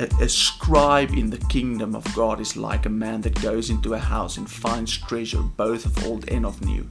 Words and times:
A, 0.00 0.08
a 0.22 0.28
scribe 0.30 1.12
in 1.12 1.28
the 1.28 1.36
kingdom 1.48 1.94
of 1.94 2.04
God 2.14 2.40
is 2.40 2.56
like 2.56 2.86
a 2.86 2.88
man 2.88 3.20
that 3.20 3.38
goes 3.42 3.68
into 3.68 3.92
a 3.92 3.98
house 3.98 4.38
and 4.38 4.50
finds 4.50 4.96
treasure, 4.96 5.42
both 5.42 5.84
of 5.84 6.06
old 6.06 6.26
and 6.30 6.46
of 6.46 6.64
new. 6.64 6.88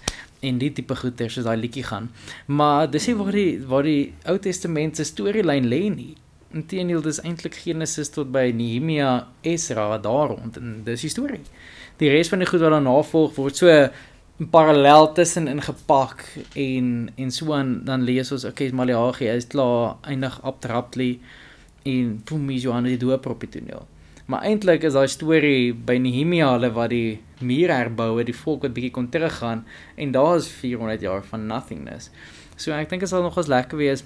en 0.44 0.60
die 0.60 0.70
tipe 0.76 0.96
goeie 0.98 1.28
soos 1.28 1.46
daai 1.46 1.56
liedjie 1.60 1.84
gaan. 1.88 2.10
Maar 2.46 2.90
dis 2.90 3.08
nie 3.08 3.16
waar 3.18 3.32
die 3.32 3.48
waar 3.70 3.86
die 3.88 4.12
Ou 4.30 4.38
Testament 4.38 4.96
se 5.00 5.06
storielyn 5.08 5.68
lê 5.70 5.82
nie. 5.92 6.14
Inteendeel 6.54 7.02
dis 7.02 7.20
eintlik 7.24 7.56
Genesis 7.58 8.12
tot 8.14 8.30
by 8.34 8.50
Nehemia, 8.54 9.26
Esra 9.42 9.98
daar 9.98 10.34
rond 10.34 10.58
en 10.60 10.82
dis 10.86 11.06
die 11.06 11.12
storie. 11.12 11.42
Die 11.98 12.10
res 12.10 12.30
van 12.30 12.42
die 12.42 12.48
goed 12.50 12.62
wat 12.62 12.76
daarna 12.76 12.94
volg 13.10 13.34
word 13.38 13.58
so 13.58 13.70
parallel 14.50 15.12
tussen 15.14 15.48
ingepak 15.48 16.24
en 16.58 17.10
en 17.16 17.30
so 17.30 17.52
aan 17.54 17.84
dan 17.86 18.02
lees 18.02 18.32
ons 18.34 18.44
okay 18.44 18.70
Maleagi 18.70 19.28
is 19.30 19.46
klaar 19.46 19.96
eindig 20.02 20.40
abruptly 20.42 21.20
en 21.84 22.22
Pumis 22.24 22.62
Johannes 22.62 22.96
die 22.96 23.06
doop 23.06 23.26
op 23.26 23.40
die 23.40 23.48
toneel. 23.58 23.86
Maar 24.26 24.46
eintlik 24.48 24.86
is 24.88 24.96
daai 24.96 25.08
storie 25.12 25.74
by 25.74 25.98
Nehemia 26.00 26.48
hulle 26.54 26.70
wat 26.72 26.90
die 26.94 27.20
muur 27.44 27.72
herbou 27.74 28.14
het, 28.18 28.30
die 28.30 28.36
volk 28.36 28.64
wat 28.64 28.72
bietjie 28.76 28.94
kon 28.94 29.10
teruggaan 29.12 29.66
en 30.00 30.14
daar 30.16 30.38
is 30.38 30.48
400 30.48 31.04
jaar 31.04 31.24
van 31.28 31.46
nothingness. 31.46 32.10
So 32.56 32.72
ek 32.72 32.88
dink 32.88 33.04
dit 33.04 33.10
sal 33.10 33.24
nogals 33.26 33.50
lekker 33.52 33.80
wees 33.80 34.04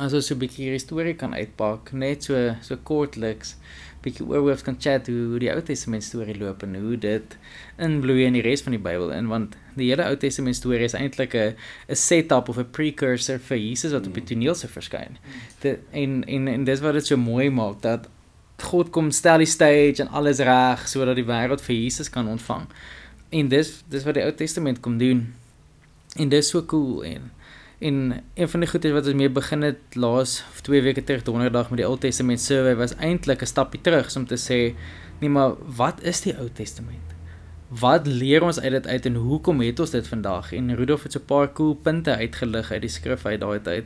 as 0.00 0.14
ons 0.16 0.26
so 0.26 0.34
'n 0.34 0.40
bietjie 0.40 0.64
hierdie 0.66 0.80
storie 0.80 1.14
kan 1.14 1.34
uitpak, 1.34 1.92
net 1.92 2.24
so 2.24 2.56
so 2.62 2.76
kortliks 2.76 3.56
bietjie 4.02 4.26
oorhoofs 4.26 4.64
kan 4.66 4.76
chat 4.80 5.06
hoe, 5.06 5.26
hoe 5.32 5.38
die 5.38 5.50
Ou 5.52 5.60
Testament 5.62 6.02
storie 6.02 6.34
loop 6.38 6.62
en 6.66 6.74
hoe 6.74 6.96
dit 6.98 7.36
inbloei 7.78 8.24
in 8.26 8.32
die 8.38 8.42
res 8.42 8.64
van 8.66 8.74
die 8.74 8.82
Bybel 8.82 9.12
in 9.14 9.28
want 9.30 9.54
die 9.76 9.90
hele 9.90 10.08
Ou 10.08 10.16
Testament 10.16 10.58
storie 10.58 10.88
is 10.88 10.96
eintlik 10.98 11.34
'n 11.34 11.54
'n 11.88 11.94
setup 11.94 12.48
of 12.48 12.58
'n 12.58 12.72
precursor 12.72 13.38
vir 13.38 13.58
Jesus 13.58 13.92
wat 13.92 14.06
op 14.06 14.14
die 14.14 14.24
toneel 14.24 14.54
se 14.54 14.68
verskyn. 14.68 15.18
Dit 15.60 15.78
en 15.92 16.24
en 16.24 16.48
en 16.48 16.64
dis 16.64 16.80
wat 16.80 16.94
dit 16.94 17.06
so 17.06 17.16
mooi 17.16 17.50
maak 17.50 17.82
dat 17.82 18.08
God 18.62 18.90
kom 18.90 19.10
stel 19.10 19.42
die 19.42 19.50
stage 19.50 20.02
en 20.02 20.08
alles 20.08 20.38
reg 20.38 20.88
sodat 20.88 21.18
die 21.18 21.26
wêreld 21.28 21.62
vir 21.64 21.76
Jesus 21.76 22.10
kan 22.10 22.28
ontvang. 22.28 22.66
En 23.30 23.48
dis 23.48 23.70
dis 23.92 24.04
wat 24.04 24.18
die 24.18 24.24
Ou 24.24 24.32
Testament 24.36 24.80
kom 24.80 24.98
doen. 24.98 25.34
En 26.16 26.28
dis 26.28 26.48
so 26.48 26.64
cool 26.68 27.04
en 27.04 27.30
en 27.82 27.96
een 28.34 28.48
van 28.48 28.62
die 28.62 28.68
goeie 28.70 28.92
wat 28.94 29.08
ons 29.10 29.18
mee 29.18 29.30
begin 29.30 29.64
het 29.66 29.96
laas 29.98 30.36
of 30.52 30.60
2 30.62 30.82
weke 30.82 31.02
terug 31.04 31.24
donderdag 31.26 31.70
met 31.72 31.80
die 31.80 31.86
Ou 31.88 31.96
Testament 31.98 32.40
survey 32.40 32.76
was 32.78 32.94
eintlik 32.94 33.42
'n 33.42 33.50
stapie 33.50 33.80
terug 33.80 34.16
om 34.16 34.26
te 34.26 34.38
sê 34.38 34.74
nee 35.20 35.30
maar 35.30 35.56
wat 35.76 36.02
is 36.02 36.20
die 36.20 36.36
Ou 36.38 36.48
Testament? 36.52 37.08
Wat 37.68 38.06
leer 38.06 38.42
ons 38.42 38.60
uit 38.60 38.72
dit 38.72 38.86
uit 38.86 39.06
en 39.06 39.14
hoekom 39.14 39.60
het 39.60 39.80
ons 39.80 39.90
dit 39.90 40.08
vandag? 40.08 40.52
En 40.52 40.74
Rudolf 40.76 41.02
het 41.02 41.12
so 41.12 41.18
'n 41.18 41.24
paar 41.24 41.52
cool 41.52 41.74
punte 41.74 42.16
uitgelig 42.16 42.70
uit 42.70 42.80
die 42.80 42.90
skrif 42.90 43.26
uit 43.26 43.40
daai 43.40 43.60
tyd 43.60 43.84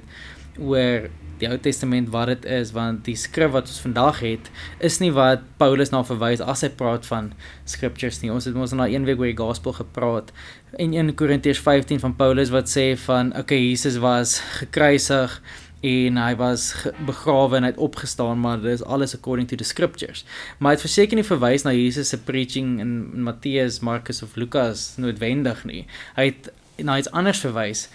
oor 0.58 1.08
die 1.40 1.48
Ou 1.50 1.58
Testament 1.60 2.08
wat 2.14 2.30
dit 2.30 2.46
is 2.56 2.72
want 2.76 3.04
die 3.08 3.16
skrif 3.18 3.52
wat 3.52 3.68
ons 3.68 3.82
vandag 3.84 4.22
het 4.24 4.48
is 4.84 4.98
nie 5.02 5.12
wat 5.16 5.44
Paulus 5.60 5.92
na 5.92 6.02
verwys 6.06 6.40
as 6.40 6.64
hy 6.64 6.70
praat 6.80 7.04
van 7.08 7.32
scriptures 7.68 8.22
nie. 8.22 8.32
Ons 8.32 8.48
het 8.48 8.56
mos 8.56 8.72
nou 8.76 8.88
een 8.88 9.04
week 9.08 9.20
oor 9.20 9.28
die 9.28 9.38
gospel 9.38 9.76
gepraat 9.76 10.32
in 10.80 10.96
1 10.96 11.14
Korintiërs 11.18 11.60
15 11.64 12.00
van 12.04 12.16
Paulus 12.16 12.52
wat 12.54 12.72
sê 12.72 12.94
van 13.06 13.34
okay 13.36 13.60
Jesus 13.60 14.00
was 14.00 14.38
gekruisig 14.62 15.40
en 15.86 16.16
hy 16.18 16.32
was 16.40 16.70
begrawe 17.06 17.58
en 17.58 17.66
hy 17.66 17.74
het 17.74 17.80
opgestaan 17.84 18.40
maar 18.40 18.62
dit 18.62 18.72
is 18.72 18.84
alles 18.84 19.14
according 19.14 19.48
to 19.48 19.60
the 19.60 19.64
scriptures. 19.64 20.24
Maar 20.58 20.76
het 20.76 20.84
verseker 20.84 21.20
nie 21.20 21.26
verwys 21.26 21.66
na 21.66 21.74
Jesus 21.76 22.14
se 22.14 22.18
preaching 22.18 22.78
in, 22.80 22.94
in 23.12 23.26
Matteus, 23.28 23.82
Markus 23.84 24.22
of 24.24 24.36
Lukas 24.40 24.94
noodwendig 24.96 25.66
nie. 25.68 25.84
Hy 26.16 26.30
het 26.32 26.48
na 26.84 26.98
iets 26.98 27.10
anders 27.10 27.40
verwys. 27.40 27.86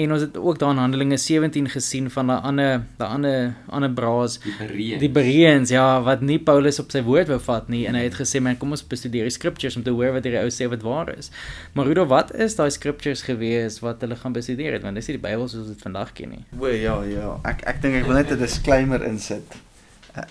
En 0.00 0.12
ons 0.12 0.22
het 0.24 0.36
ook 0.36 0.58
daar 0.58 0.70
in 0.70 0.80
Handelinge 0.80 1.16
17 1.16 1.68
gesien 1.68 2.10
van 2.10 2.26
'n 2.26 2.42
ander, 2.42 2.82
'n 2.98 3.02
ander, 3.02 3.54
ander 3.68 3.90
braas, 3.90 4.38
die 4.38 4.54
Bereans. 4.58 5.00
Die 5.00 5.10
Bereans, 5.10 5.70
ja, 5.70 6.02
wat 6.02 6.20
nie 6.20 6.38
Paulus 6.38 6.78
op 6.78 6.90
sy 6.90 7.02
woord 7.02 7.28
wou 7.28 7.40
vat 7.40 7.68
nie 7.68 7.86
en 7.86 7.94
hy 7.94 8.02
het 8.02 8.14
gesê, 8.14 8.40
"Man, 8.40 8.56
kom 8.56 8.70
ons 8.70 8.86
bestudeer 8.86 9.22
die 9.22 9.30
scriptures 9.30 9.76
om 9.76 9.82
te 9.82 9.90
hoor 9.90 10.12
wat 10.12 10.24
hierdie 10.24 10.40
ou 10.40 10.48
sê 10.48 10.68
wat 10.68 10.82
waar 10.82 11.18
is." 11.18 11.30
Maar 11.72 11.86
Rudo, 11.86 12.06
wat 12.06 12.34
is 12.34 12.56
daai 12.56 12.70
scriptures 12.70 13.22
gewees 13.22 13.80
wat 13.80 14.00
hulle 14.00 14.16
gaan 14.16 14.32
bestudeer 14.32 14.72
het? 14.72 14.82
Want 14.82 14.94
dis 14.94 15.06
nie 15.06 15.16
die 15.16 15.28
Bybel 15.28 15.48
soos 15.48 15.60
ons 15.60 15.68
dit 15.68 15.82
vandag 15.82 16.12
ken 16.12 16.28
nie. 16.28 16.44
O 16.58 16.66
ja, 16.66 17.02
ja. 17.02 17.40
Ek 17.44 17.62
ek 17.62 17.82
dink 17.82 17.94
ek 17.94 18.06
wil 18.06 18.14
net 18.14 18.30
'n 18.30 18.38
disclaimer 18.38 19.02
insit. 19.04 19.54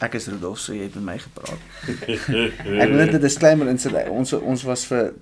Ek 0.01 0.13
is 0.13 0.27
Rudolf, 0.27 0.59
so 0.59 0.73
jy 0.73 0.89
het 0.89 0.95
met 0.95 1.03
my 1.03 1.17
gepraat. 1.17 1.59
ek 2.83 2.89
wil 2.89 2.99
net 2.99 3.13
'n 3.13 3.21
disclaimer 3.21 3.67
insit. 3.67 3.93
Ons 4.09 4.33
ons 4.33 4.63
was 4.63 4.85
vir 4.85 5.13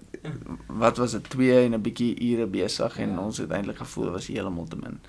wat 0.68 0.98
was 0.98 1.12
dit 1.12 1.30
2 1.30 1.64
en 1.66 1.74
'n 1.74 1.82
bietjie 1.82 2.14
ure 2.32 2.46
besig 2.46 2.98
en 2.98 3.10
ja. 3.10 3.20
ons 3.20 3.38
het 3.38 3.52
eintlik 3.52 3.78
gevoel 3.78 4.12
was 4.12 4.28
heeltemal 4.28 4.68
te 4.68 4.76
min. 4.76 5.00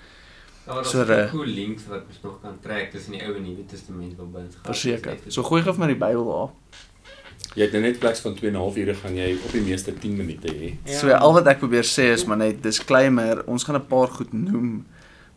Ja, 0.67 0.83
so 0.83 1.03
'n 1.03 1.29
cool 1.29 1.45
links 1.45 1.87
wat 1.87 2.03
ons 2.07 2.19
nog 2.21 2.41
kan 2.41 2.59
trek 2.61 2.91
tussen 2.91 3.11
die 3.11 3.25
Ou 3.25 3.35
en 3.35 3.41
Nuwe 3.41 3.65
Testament 3.65 4.17
by 4.17 4.39
ons 4.39 4.55
gaan. 4.55 4.73
Verseker. 4.73 5.17
So 5.27 5.43
gooi 5.43 5.61
gou 5.61 5.73
vir 5.73 5.85
my 5.85 5.87
die 5.87 6.05
Bybel 6.05 6.25
daar. 6.25 6.51
Jy 7.55 7.63
het 7.63 7.71
nou 7.71 7.81
net 7.81 7.99
pleks 7.99 8.19
van 8.19 8.35
2 8.35 8.49
en 8.49 8.55
'n 8.55 8.59
half 8.59 8.77
ure 8.77 8.93
gaan 8.93 9.15
jy 9.15 9.37
op 9.45 9.51
die 9.51 9.61
meeste 9.61 9.93
10 9.93 10.15
minute 10.15 10.47
hê. 10.47 10.77
Ja. 10.85 10.97
So 10.99 11.11
al 11.11 11.33
wat 11.33 11.47
ek 11.47 11.57
probeer 11.59 11.83
sê 11.83 12.11
is 12.13 12.25
maar 12.25 12.37
net 12.37 12.63
disclaimer, 12.63 13.47
ons 13.47 13.63
gaan 13.63 13.75
'n 13.75 13.87
paar 13.87 14.07
goed 14.07 14.33
noem 14.33 14.85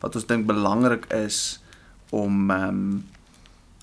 wat 0.00 0.14
ons 0.14 0.26
dink 0.26 0.46
belangrik 0.46 1.06
is 1.12 1.62
om 2.10 2.50
ehm 2.50 2.68
um, 2.68 3.04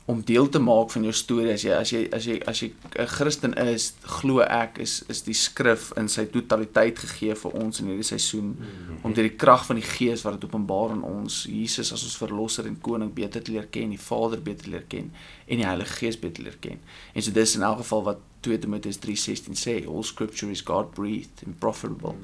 om 0.10 0.22
deel 0.26 0.50
te 0.50 0.60
maak 0.60 0.90
van 0.92 1.04
jou 1.06 1.14
storie 1.14 1.52
as 1.54 1.62
jy 1.62 1.74
as 1.78 1.92
jy 1.94 2.00
as 2.18 2.26
jy 2.26 2.36
as 2.50 2.60
jy 2.64 2.70
'n 2.98 3.08
Christen 3.08 3.54
is, 3.54 3.94
glo 4.02 4.42
ek 4.42 4.80
is 4.82 5.04
is 5.14 5.22
die 5.22 5.38
skrif 5.38 5.92
in 6.02 6.08
sy 6.10 6.26
totaliteit 6.26 6.98
gegee 6.98 7.36
vir 7.36 7.52
ons 7.62 7.80
in 7.80 7.92
hierdie 7.92 8.08
seisoen 8.08 8.56
om 9.04 9.14
deur 9.14 9.28
die 9.30 9.38
krag 9.44 9.68
van 9.68 9.78
die 9.78 9.86
Gees 9.86 10.24
wat 10.26 10.40
dit 10.40 10.50
openbaar 10.50 10.96
aan 10.96 11.04
ons 11.04 11.44
Jesus 11.46 11.94
as 11.94 12.04
ons 12.04 12.18
verlosser 12.18 12.66
en 12.66 12.80
koning 12.82 13.14
beter 13.14 13.44
te 13.44 13.52
leer 13.52 13.68
ken, 13.70 13.90
die 13.90 14.02
Vader 14.10 14.42
beter 14.42 14.64
te 14.64 14.72
leer 14.72 14.88
ken 14.90 15.12
en 15.48 15.62
die 15.62 15.70
Heilige 15.72 15.94
Gees 16.02 16.18
beter 16.18 16.42
te 16.42 16.48
leer 16.48 16.58
ken. 16.60 16.80
En 17.14 17.22
so 17.22 17.32
dis 17.32 17.56
in 17.56 17.62
elk 17.62 17.78
geval 17.84 18.04
wat 18.04 18.20
2 18.42 18.60
Timoteus 18.60 18.98
3:16 18.98 19.54
sê, 19.54 19.86
all 19.86 20.04
scripture 20.04 20.52
is 20.52 20.66
God 20.66 20.94
breathed 20.96 21.46
and 21.46 21.60
profitable. 21.60 22.16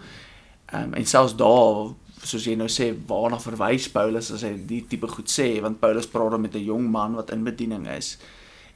Ehm 0.74 0.84
um, 0.84 0.94
en 0.94 1.06
selfs 1.06 1.36
daar 1.36 1.94
soos 2.26 2.46
jy 2.46 2.56
nou 2.56 2.68
sê 2.68 2.92
waarna 3.08 3.38
verwys 3.40 3.88
Paulus 3.94 4.32
as 4.32 4.44
hy 4.44 4.56
die 4.58 4.82
tipe 4.90 5.08
goed 5.08 5.30
sê 5.30 5.62
want 5.62 5.80
Paulus 5.80 6.08
praat 6.08 6.32
dan 6.32 6.42
met 6.42 6.56
'n 6.56 6.66
jong 6.66 6.90
man 6.92 7.16
wat 7.16 7.32
in 7.32 7.44
bediening 7.44 7.88
is 7.88 8.18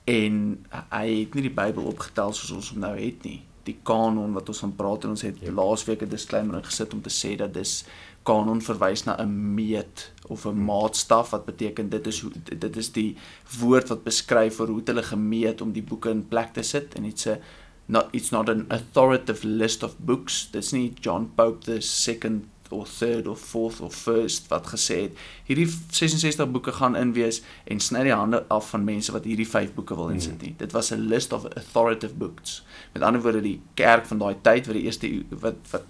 en 0.10 0.66
hy 0.72 1.06
het 1.22 1.36
nie 1.38 1.46
die 1.46 1.54
Bybel 1.54 1.90
opgetel 1.92 2.34
soos 2.34 2.54
ons 2.56 2.74
hom 2.74 2.84
nou 2.86 2.96
het 2.98 3.26
nie. 3.28 3.40
Die 3.68 3.78
kanon 3.86 4.34
wat 4.34 4.50
ons 4.50 4.62
van 4.64 4.74
praat 4.78 5.06
en 5.06 5.14
ons 5.14 5.26
het 5.26 5.42
ja. 5.44 5.52
laasweek 5.54 6.04
'n 6.04 6.10
disclaimer 6.10 6.64
gesit 6.64 6.94
om 6.94 7.02
te 7.02 7.14
sê 7.14 7.36
dat 7.38 7.54
dis 7.54 7.86
kanon 8.24 8.62
verwys 8.62 9.06
na 9.06 9.18
'n 9.18 9.56
meet 9.56 10.12
of 10.28 10.46
'n 10.46 10.66
maatstaf 10.66 11.30
wat 11.32 11.46
beteken 11.46 11.90
dit 11.90 12.08
is 12.08 12.22
hoe 12.22 12.32
dit 12.44 12.78
is 12.78 12.92
die 12.92 13.18
woord 13.60 13.90
wat 13.90 14.04
beskryf 14.04 14.58
hoe 14.58 14.82
hulle 14.86 15.04
gemeet 15.04 15.62
om 15.62 15.72
die 15.72 15.84
boeke 15.84 16.10
in 16.10 16.28
plek 16.28 16.54
te 16.54 16.64
sit 16.64 16.96
en 16.96 17.04
dit's 17.04 17.28
'n 17.28 17.40
not 17.88 18.08
it's 18.12 18.32
not 18.32 18.50
an 18.50 18.66
authoritative 18.70 19.48
list 19.48 19.84
of 19.84 19.98
books. 19.98 20.50
Dis 20.52 20.72
nie 20.72 20.94
John 21.02 21.32
Pope 21.36 21.66
the 21.66 21.82
second 21.82 22.46
or 22.72 22.86
third 22.88 23.28
or 23.28 23.36
fourth 23.38 23.82
or 23.82 23.92
first 23.92 24.48
wat 24.48 24.68
gesê 24.68 25.02
het 25.02 25.18
hierdie 25.48 25.68
66 25.68 26.52
boeke 26.52 26.72
gaan 26.72 26.96
in 26.96 27.14
wees 27.14 27.42
en 27.66 27.80
sny 27.80 28.04
die 28.08 28.14
hande 28.14 28.44
af 28.48 28.70
van 28.70 28.84
mense 28.84 29.12
wat 29.12 29.26
hierdie 29.30 29.48
5 29.48 29.74
boeke 29.74 29.96
wil 29.96 30.10
insit 30.14 30.42
nie. 30.42 30.54
Dit 30.58 30.72
was 30.72 30.92
'n 30.92 31.08
list 31.10 31.34
of 31.34 31.46
authoritative 31.46 32.14
books. 32.14 32.64
Met 32.94 33.04
ander 33.04 33.22
woorde 33.22 33.42
die 33.42 33.62
kerk 33.74 34.06
van 34.06 34.18
daai 34.18 34.36
tyd 34.42 34.66
wat 34.66 34.76
die 34.76 34.84
eerste 34.84 35.24
wat 35.30 35.56
wat 35.72 35.84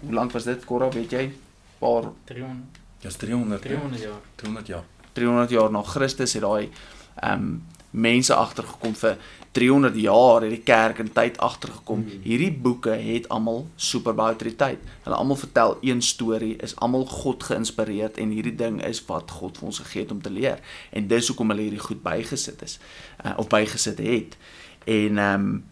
hoe 0.00 0.12
lank 0.12 0.32
was 0.32 0.44
dit 0.44 0.64
Korra 0.64 0.88
weet 0.90 1.10
jy? 1.10 1.32
Paar 1.78 2.12
300 2.24 2.82
Ja, 3.00 3.10
300 3.10 3.62
300 3.62 4.00
jaar. 4.00 4.20
300 4.34 4.66
jaar. 4.66 4.84
300 5.12 5.50
jaar 5.50 5.70
na 5.70 5.82
Christus 5.82 6.32
het 6.32 6.42
daai 6.42 6.70
ehm 7.14 7.32
um, 7.32 7.62
mense 7.94 8.34
agtergekom 8.34 8.94
vir 8.98 9.18
300 9.54 9.94
jaar 10.02 10.42
het 10.42 10.50
die 10.50 10.64
kerk 10.66 10.98
in 10.98 11.12
tyd 11.14 11.36
agtergekom. 11.38 12.00
Mm. 12.02 12.22
Hierdie 12.26 12.50
boeke 12.50 12.96
het 12.98 13.28
almal 13.30 13.68
super 13.76 14.16
baie 14.18 14.34
autoriteit. 14.34 14.80
Hulle 15.04 15.16
almal 15.16 15.38
vertel 15.38 15.76
een 15.80 16.02
storie, 16.02 16.56
is 16.56 16.74
almal 16.82 17.06
God 17.06 17.46
geïnspireerd 17.50 18.18
en 18.18 18.32
hierdie 18.34 18.56
ding 18.58 18.80
is 18.82 19.04
wat 19.06 19.30
God 19.38 19.60
vir 19.60 19.70
ons 19.70 19.78
gegee 19.84 20.02
het 20.02 20.14
om 20.14 20.22
te 20.22 20.32
leer. 20.34 20.58
En 20.90 21.06
dis 21.06 21.30
hoekom 21.30 21.54
hulle 21.54 21.68
hierdie 21.68 21.84
goed 21.86 22.02
bygesit 22.02 22.66
is 22.66 22.80
uh, 23.22 23.36
of 23.38 23.46
bygesit 23.52 24.02
het. 24.02 24.36
En 24.84 25.22
ehm 25.22 25.46
um, 25.46 25.62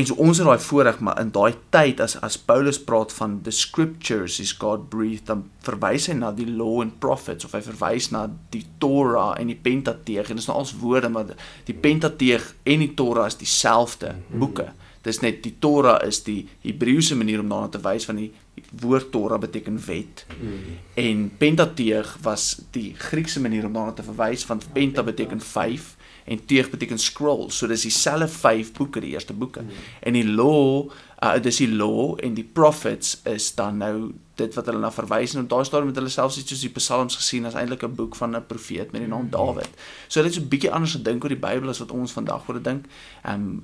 En 0.00 0.06
so 0.08 0.16
ons 0.16 0.38
het 0.40 0.46
daai 0.48 0.62
voorreg 0.64 1.00
maar 1.04 1.18
in 1.20 1.30
daai 1.34 1.58
tyd 1.74 1.98
as 2.00 2.14
as 2.24 2.38
Paulus 2.48 2.78
praat 2.80 3.12
van 3.12 3.34
the 3.44 3.52
scriptures 3.52 4.38
is 4.40 4.54
God 4.56 4.86
breathed 4.92 5.26
dan 5.28 5.42
verwys 5.66 6.06
hy 6.08 6.14
na 6.16 6.30
die 6.32 6.48
law 6.48 6.80
and 6.80 6.96
prophets 7.04 7.44
of 7.44 7.52
hy 7.56 7.60
verwys 7.66 8.08
na 8.14 8.22
die 8.54 8.64
Torah 8.80 9.34
en 9.36 9.50
die 9.52 9.58
Pentateeg 9.60 10.30
en 10.30 10.40
dit 10.40 10.44
is 10.44 10.48
nou 10.48 10.56
als 10.62 10.72
woorde 10.80 11.10
maar 11.12 11.34
die 11.68 11.76
Pentateeg 11.76 12.46
en 12.64 12.86
die 12.86 12.94
Torah 12.96 13.28
is 13.28 13.36
dieselfde 13.42 14.14
boeke. 14.32 14.70
Dis 15.04 15.20
net 15.20 15.42
die 15.44 15.54
Torah 15.60 16.00
is 16.04 16.22
die 16.24 16.46
Hebreëse 16.64 17.16
manier 17.16 17.44
om 17.44 17.52
daarna 17.52 17.72
te 17.72 17.84
wys 17.84 18.08
van 18.08 18.20
die 18.20 18.30
woord 18.80 19.12
Torah 19.12 19.40
beteken 19.40 19.78
wet. 19.84 20.24
En 21.00 21.28
Pentateeg 21.40 22.16
was 22.24 22.54
die 22.72 22.94
Griekse 22.96 23.40
manier 23.40 23.68
om 23.68 23.76
daarna 23.76 23.96
te 23.96 24.08
verwys 24.08 24.44
van 24.48 24.60
Penta 24.72 25.04
beteken 25.04 25.40
5 25.40 25.96
en 26.30 26.44
teeg 26.46 26.70
beteken 26.70 26.98
scroll. 26.98 27.48
So 27.50 27.66
dis 27.66 27.82
dieselfde 27.82 28.28
5 28.28 28.72
boeke, 28.72 29.00
die 29.02 29.10
eerste 29.10 29.32
boeke. 29.32 29.60
Mm. 29.60 29.86
En 30.00 30.12
die 30.12 30.26
law, 30.28 30.90
uh, 31.24 31.32
dis 31.42 31.58
die 31.58 31.70
law 31.74 32.14
en 32.22 32.36
die 32.38 32.44
prophets 32.44 33.16
is 33.26 33.48
dan 33.58 33.80
nou 33.82 34.12
dit 34.38 34.54
wat 34.54 34.70
hulle 34.70 34.80
na 34.80 34.92
verwys 34.94 35.34
en 35.34 35.48
daar 35.50 35.66
staan 35.66 35.88
met 35.90 35.98
hulle 35.98 36.12
selfs 36.12 36.38
iets 36.38 36.54
soos 36.54 36.62
die 36.64 36.72
psalms 36.76 37.18
gesien 37.18 37.48
as 37.50 37.58
eintlik 37.58 37.82
'n 37.84 37.94
boek 37.98 38.16
van 38.16 38.36
'n 38.36 38.46
profeet 38.46 38.92
met 38.92 39.02
die 39.02 39.10
naam 39.10 39.26
Dawid. 39.30 39.68
So 40.08 40.22
dit 40.22 40.30
is 40.30 40.38
'n 40.38 40.48
bietjie 40.48 40.70
anders 40.70 40.92
gedink 40.92 41.24
oor 41.24 41.34
die 41.34 41.46
Bybel 41.46 41.68
as 41.68 41.82
wat 41.82 41.90
ons 41.90 42.12
vandag 42.12 42.48
oor 42.48 42.54
dit 42.54 42.64
dink. 42.64 42.86
Ehm 43.24 43.34
um, 43.34 43.62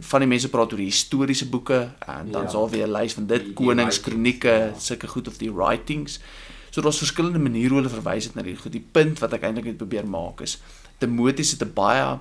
van 0.00 0.20
die 0.20 0.28
mense 0.28 0.48
praat 0.48 0.70
oor 0.72 0.78
die 0.78 0.90
historiese 0.90 1.48
boeke 1.48 1.90
en 2.06 2.30
dan 2.30 2.42
ja. 2.42 2.48
sal 2.48 2.70
weer 2.70 2.86
'n 2.86 2.92
lys 2.92 3.12
van 3.12 3.26
dit 3.26 3.52
konings, 3.54 4.00
kronieke, 4.00 4.48
ja. 4.48 4.78
sulke 4.78 5.08
goed 5.08 5.28
of 5.28 5.38
die 5.38 5.52
writings. 5.52 6.20
So 6.70 6.80
daar's 6.80 6.98
verskillende 6.98 7.38
maniere 7.38 7.68
hoe 7.68 7.82
hulle 7.82 8.02
verwys 8.02 8.24
het 8.24 8.34
na 8.34 8.42
die 8.42 8.56
goed. 8.56 8.72
Die 8.72 8.86
punt 8.92 9.18
wat 9.18 9.32
ek 9.32 9.42
eintlik 9.42 9.64
net 9.64 9.76
probeer 9.76 10.06
maak 10.06 10.40
is 10.40 10.58
Timoteus 11.02 11.50
het 11.50 11.62
'n 11.62 11.74
baie 11.74 12.18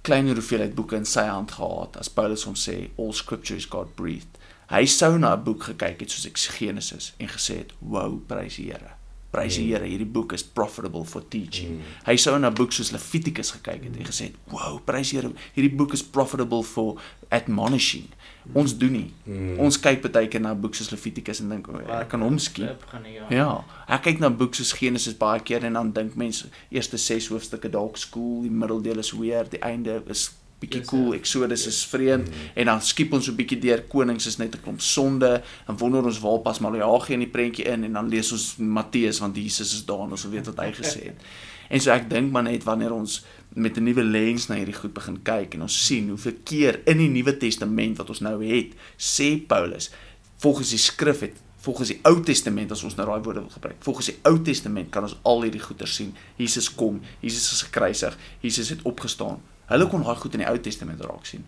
klein 0.00 0.28
hoeveelheid 0.38 0.74
boeke 0.74 0.96
in 0.96 1.04
sy 1.04 1.24
hand 1.28 1.50
gehad 1.52 1.96
as 2.00 2.08
Paulus 2.08 2.44
hom 2.48 2.54
sê 2.54 2.88
all 2.96 3.12
scripture 3.12 3.58
is 3.58 3.66
God 3.66 3.94
breathed. 3.94 4.38
Hy 4.70 4.86
sou 4.86 5.18
na 5.18 5.34
'n 5.34 5.42
boek 5.44 5.62
gekyk 5.68 6.00
het 6.00 6.10
soos 6.10 6.48
Genesis 6.58 7.12
en 7.18 7.28
gesê 7.28 7.56
het, 7.58 7.72
"Wow, 7.78 8.20
prys 8.26 8.56
die 8.56 8.70
Here." 8.72 8.94
Prys 9.36 9.58
die 9.58 9.66
mm. 9.66 9.72
Here, 9.74 9.88
hierdie 9.90 10.08
boek 10.16 10.32
is 10.36 10.44
profitable 10.44 11.04
for 11.04 11.24
teaching. 11.32 11.76
Mm. 11.76 11.94
Hy 12.08 12.16
sou 12.20 12.36
na 12.40 12.50
boek 12.54 12.72
soos 12.72 12.92
Levitikus 12.94 13.52
gekyk 13.58 13.84
het 13.86 13.98
en 14.00 14.08
gesê 14.08 14.30
het, 14.30 14.38
"Wow, 14.52 14.80
prys 14.88 15.12
die 15.12 15.20
Here, 15.20 15.32
hierdie 15.54 15.74
boek 15.76 15.92
is 15.92 16.02
profitable 16.02 16.62
for 16.62 16.96
admonishing." 17.28 18.08
Ons 18.54 18.76
doen 18.78 18.92
nie. 18.92 19.12
Mm. 19.26 19.58
Ons 19.58 19.78
kyk 19.80 20.04
baie 20.12 20.28
keer 20.28 20.40
na 20.40 20.54
boek 20.54 20.74
soos 20.74 20.90
Levitikus 20.90 21.40
en 21.40 21.48
dink, 21.48 21.68
"Ek 21.68 22.08
kan 22.08 22.20
hom 22.20 22.38
skiep." 22.38 22.84
Ja. 22.92 23.26
ja. 23.28 23.64
Ek 23.88 24.02
kyk 24.02 24.18
na 24.18 24.30
boek 24.30 24.54
soos 24.54 24.72
Genesis 24.72 25.14
baie 25.14 25.40
keer 25.40 25.64
en 25.64 25.72
dan 25.72 25.92
dink 25.92 26.14
mense, 26.14 26.48
eerste 26.70 26.96
6 26.96 27.28
hoofstukke 27.28 27.70
dalk 27.70 27.96
skool, 27.96 28.42
die 28.42 28.50
middeldeel 28.50 28.98
is 28.98 29.12
weird, 29.12 29.50
die 29.50 29.62
einde 29.62 30.02
is 30.06 30.30
bietjie 30.60 30.80
yes, 30.80 30.88
cool. 30.88 31.14
Exodus 31.14 31.64
yes. 31.64 31.74
is 31.74 31.86
vreemd 31.86 32.28
mm. 32.28 32.52
en 32.54 32.70
dan 32.70 32.82
skiep 32.82 33.12
ons 33.12 33.24
so 33.24 33.32
'n 33.32 33.36
bietjie 33.36 33.58
deur 33.60 33.82
Konings 33.88 34.26
is 34.26 34.38
net 34.38 34.54
'n 34.54 34.62
klomp 34.62 34.80
sonde 34.80 35.42
en 35.68 35.76
wonder 35.76 36.04
ons 36.04 36.20
waar 36.20 36.40
pas 36.40 36.58
Maleagi 36.58 37.12
in 37.12 37.24
die 37.24 37.32
prentjie 37.32 37.64
in 37.64 37.84
en 37.84 37.92
dan 37.92 38.08
lees 38.08 38.32
ons 38.32 38.56
Matteus 38.56 39.18
want 39.18 39.36
Jesus 39.36 39.74
is 39.74 39.84
daar 39.84 40.04
en 40.06 40.10
ons 40.10 40.28
weet 40.28 40.46
wat 40.46 40.60
hy 40.60 40.72
gesê 40.72 41.02
het. 41.12 41.20
En 41.68 41.80
so 41.80 41.90
ek 41.90 42.04
dink 42.10 42.30
maar 42.30 42.44
net 42.46 42.62
wanneer 42.62 42.92
ons 42.94 43.24
met 43.54 43.76
'n 43.76 43.82
nuwe 43.82 44.04
lens 44.04 44.46
na 44.46 44.54
hierdie 44.54 44.76
goed 44.76 44.94
begin 44.94 45.22
kyk 45.22 45.54
en 45.54 45.62
ons 45.62 45.86
sien 45.86 46.08
hoe 46.08 46.18
verkeer 46.18 46.80
in 46.86 46.98
die 46.98 47.08
Nuwe 47.08 47.36
Testament 47.36 47.96
wat 47.98 48.08
ons 48.08 48.20
nou 48.20 48.44
het, 48.44 48.74
sê 48.96 49.40
Paulus 49.46 49.90
volgens 50.38 50.70
die 50.70 50.78
skrif 50.78 51.20
het 51.20 51.34
volgens 51.66 51.88
die 51.88 51.98
Ou 52.06 52.20
Testament 52.22 52.70
as 52.70 52.84
ons 52.86 52.94
nou 52.94 53.06
daai 53.08 53.22
woorde 53.24 53.40
wil 53.40 53.50
gebruik. 53.50 53.76
Volgens 53.82 54.06
die 54.12 54.18
Ou 54.22 54.36
Testament 54.42 54.90
kan 54.94 55.02
ons 55.02 55.16
al 55.26 55.42
hierdie 55.42 55.62
goeie 55.62 55.86
sien. 55.90 56.12
Jesus 56.38 56.68
kom, 56.70 57.00
Jesus 57.20 57.52
is 57.52 57.62
gekruisig, 57.66 58.18
Jesus 58.40 58.70
het 58.74 58.84
opgestaan. 58.86 59.40
Hulle 59.66 59.86
kon 59.90 60.02
daai 60.02 60.16
goed 60.16 60.34
in 60.34 60.44
die 60.44 60.48
Ou 60.50 60.58
Testament 60.62 61.00
raak 61.00 61.26
sien. 61.26 61.44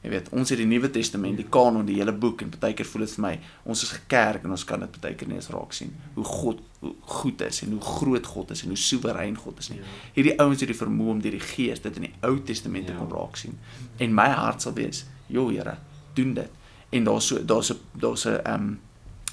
Jy 0.00 0.10
weet, 0.14 0.30
ons 0.32 0.48
het 0.48 0.56
die 0.56 0.66
Nuwe 0.68 0.88
Testament, 0.90 1.36
die 1.36 1.48
kanon, 1.52 1.84
die 1.84 1.98
hele 1.98 2.12
boek 2.16 2.40
en 2.40 2.52
baie 2.60 2.72
keer 2.76 2.88
voel 2.88 3.04
dit 3.04 3.12
vir 3.18 3.24
my 3.26 3.32
ons 3.68 3.82
is 3.84 3.90
gekerk 3.92 4.46
en 4.48 4.54
ons 4.56 4.64
kan 4.64 4.80
dit 4.80 4.94
baie 5.02 5.16
keer 5.20 5.28
nie 5.28 5.36
eens 5.36 5.50
raak 5.52 5.74
sien 5.76 5.92
hoe 6.14 6.24
God 6.24 6.62
hoe 6.80 6.94
goed 7.20 7.42
is 7.44 7.58
en 7.66 7.74
hoe 7.76 7.82
groot 7.84 8.30
God 8.32 8.54
is 8.54 8.62
en 8.64 8.72
hoe 8.72 8.80
soewerein 8.80 9.36
God 9.36 9.58
is 9.60 9.68
nie. 9.68 9.76
Ja. 9.82 9.96
Hierdie 10.14 10.36
ouens 10.40 10.62
het 10.64 10.70
die 10.72 10.78
vermoë 10.78 11.12
om 11.12 11.20
deur 11.20 11.36
die 11.36 11.44
Gees 11.44 11.82
dit 11.84 11.98
in 12.00 12.06
die 12.08 12.14
Ou 12.24 12.38
Testament 12.48 12.88
te 12.88 12.94
ja. 12.94 13.02
kon 13.02 13.12
raak 13.12 13.36
sien. 13.36 13.58
En 14.00 14.14
my 14.16 14.30
hart 14.32 14.64
sal 14.64 14.72
wees, 14.78 15.04
"Jo 15.28 15.50
Here, 15.50 15.76
doen 16.16 16.32
dit." 16.34 16.48
En 16.96 17.04
daar's 17.04 17.26
so 17.26 17.44
daar's 17.44 17.70
'n 17.70 17.76
daar's 17.92 18.24
'n 18.24 18.40
ehm 18.40 18.54
um, 18.54 18.80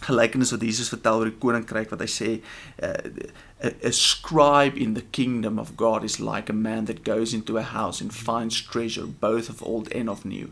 gelykenis 0.05 0.51
wat 0.51 0.61
Jesus 0.61 0.89
vertel 0.89 1.19
oor 1.19 1.31
die 1.31 1.41
koninkryk 1.41 1.89
wat 1.93 2.03
hy 2.03 2.09
sê 2.11 2.29
uh, 2.83 2.93
a, 3.63 3.71
a 3.89 3.91
scribe 3.91 4.77
in 4.77 4.93
the 4.93 5.05
kingdom 5.11 5.59
of 5.59 5.75
God 5.77 6.03
is 6.03 6.19
like 6.19 6.49
a 6.49 6.55
man 6.55 6.85
that 6.85 7.03
goes 7.03 7.33
into 7.33 7.57
a 7.57 7.63
house 7.63 8.01
and 8.01 8.13
finds 8.13 8.61
treasure 8.61 9.07
both 9.07 9.49
of 9.49 9.63
old 9.63 9.91
and 9.93 10.09
of 10.09 10.25
new. 10.25 10.51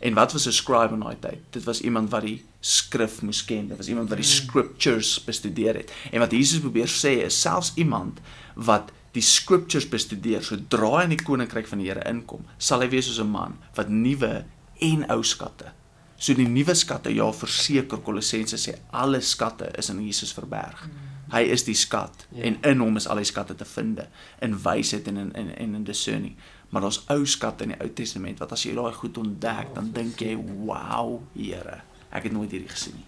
En 0.00 0.14
wat 0.14 0.32
was 0.32 0.46
'n 0.46 0.52
scribe 0.52 0.92
in 0.92 1.00
daai 1.00 1.16
tyd? 1.20 1.40
Dit 1.50 1.64
was 1.64 1.80
iemand 1.80 2.10
wat 2.10 2.22
die 2.22 2.44
skrif 2.60 3.22
moes 3.22 3.44
ken. 3.44 3.68
Dit 3.68 3.76
was 3.76 3.88
iemand 3.88 4.08
wat 4.08 4.18
die 4.18 4.26
hmm. 4.26 4.44
scriptures 4.44 5.24
bestudeer 5.24 5.74
het. 5.74 5.92
En 6.12 6.20
wat 6.20 6.32
Jesus 6.32 6.60
probeer 6.60 6.88
sê 6.88 7.24
is 7.24 7.40
selfs 7.40 7.72
iemand 7.74 8.20
wat 8.54 8.92
die 9.12 9.22
scriptures 9.22 9.88
bestudeer, 9.88 10.42
sodra 10.44 10.98
hy 10.98 11.02
in 11.04 11.16
die 11.16 11.24
koninkryk 11.24 11.66
van 11.66 11.80
die 11.80 11.88
Here 11.88 12.04
inkom, 12.04 12.44
sal 12.58 12.80
hy 12.80 12.88
wees 12.92 13.08
soos 13.08 13.20
'n 13.20 13.30
man 13.32 13.56
wat 13.74 13.88
nuwe 13.88 14.44
en 14.80 15.10
ou 15.10 15.22
skatte 15.22 15.72
So 16.16 16.34
die 16.34 16.48
nuwe 16.48 16.74
skatte, 16.74 17.12
ja, 17.12 17.26
verseker 17.32 18.00
Kolossense 18.04 18.56
sê 18.56 18.76
alle 18.96 19.20
skatte 19.20 19.68
is 19.78 19.90
in 19.92 20.00
Jesus 20.00 20.32
verberg. 20.32 20.86
Mm. 20.86 21.02
Hy 21.34 21.42
is 21.50 21.64
die 21.66 21.74
skat 21.74 22.26
ja. 22.30 22.44
en 22.46 22.60
in 22.70 22.82
hom 22.84 22.96
is 23.00 23.08
al 23.10 23.18
die 23.18 23.26
skatte 23.26 23.56
te 23.58 23.66
vind 23.66 24.04
in 24.44 24.54
wysheid 24.62 25.08
en 25.10 25.18
in 25.24 25.32
in 25.34 25.50
en 25.56 25.74
in 25.80 25.84
discerning. 25.84 26.36
Maar 26.70 26.86
daar's 26.86 27.02
ou 27.10 27.26
skatte 27.26 27.66
in 27.66 27.74
die 27.74 27.80
Ou 27.82 27.90
Testament 27.98 28.40
wat 28.42 28.54
as 28.54 28.62
jy 28.66 28.74
daai 28.74 28.94
goed 28.94 29.18
ontdek, 29.18 29.74
dan 29.74 29.90
dink 29.92 30.22
jy, 30.22 30.36
"Wow, 30.36 31.20
Here, 31.34 31.82
ek 32.12 32.22
het 32.22 32.32
nooit 32.32 32.50
hierdie 32.50 32.70
gesien 32.70 32.94
nie." 32.94 33.06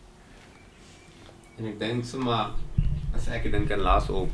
En 1.59 1.73
ek 1.73 1.79
dink 1.79 2.05
sommer 2.05 2.51
as 3.15 3.29
ek 3.29 3.51
dink 3.51 3.71
aan 3.71 3.81
laas 3.81 4.11
op, 4.11 4.31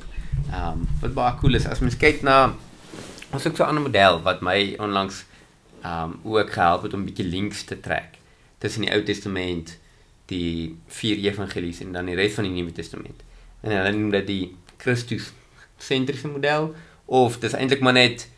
ehm 0.50 0.72
um, 0.72 0.88
wat 1.00 1.14
baie 1.14 1.38
cool 1.40 1.54
is 1.54 1.66
as 1.66 1.80
mens 1.80 1.96
kyk 1.96 2.22
na 2.22 2.54
ons 3.32 3.44
het 3.44 3.56
so 3.56 3.64
'n 3.64 3.68
ander 3.68 3.82
model 3.82 4.22
wat 4.22 4.42
my 4.42 4.76
onlangs 4.78 5.24
ehm 5.82 6.02
um, 6.02 6.20
ook 6.24 6.52
gehelp 6.52 6.82
het 6.82 6.94
om 6.94 7.00
'n 7.00 7.04
bietjie 7.04 7.28
links 7.28 7.64
te 7.64 7.80
trek 7.80 8.18
tussen 8.58 8.86
die 8.86 8.92
Ou 8.94 9.02
Testament, 9.04 9.76
die 10.32 10.76
vier 10.88 11.20
evangelies 11.20 11.82
en 11.84 11.92
dan 11.92 12.08
die 12.08 12.16
res 12.18 12.36
van 12.38 12.48
die 12.48 12.54
Nuwe 12.54 12.72
Testament. 12.72 13.24
En 13.62 13.74
hulle 13.74 13.92
noem 13.96 14.12
dit 14.18 14.28
die 14.28 14.44
Christus 14.80 15.32
sentriese 15.80 16.30
model 16.30 16.70
of 17.06 17.38
dis 17.42 17.56
eintlik 17.56 17.82
maar 17.84 17.96
net 17.96 18.28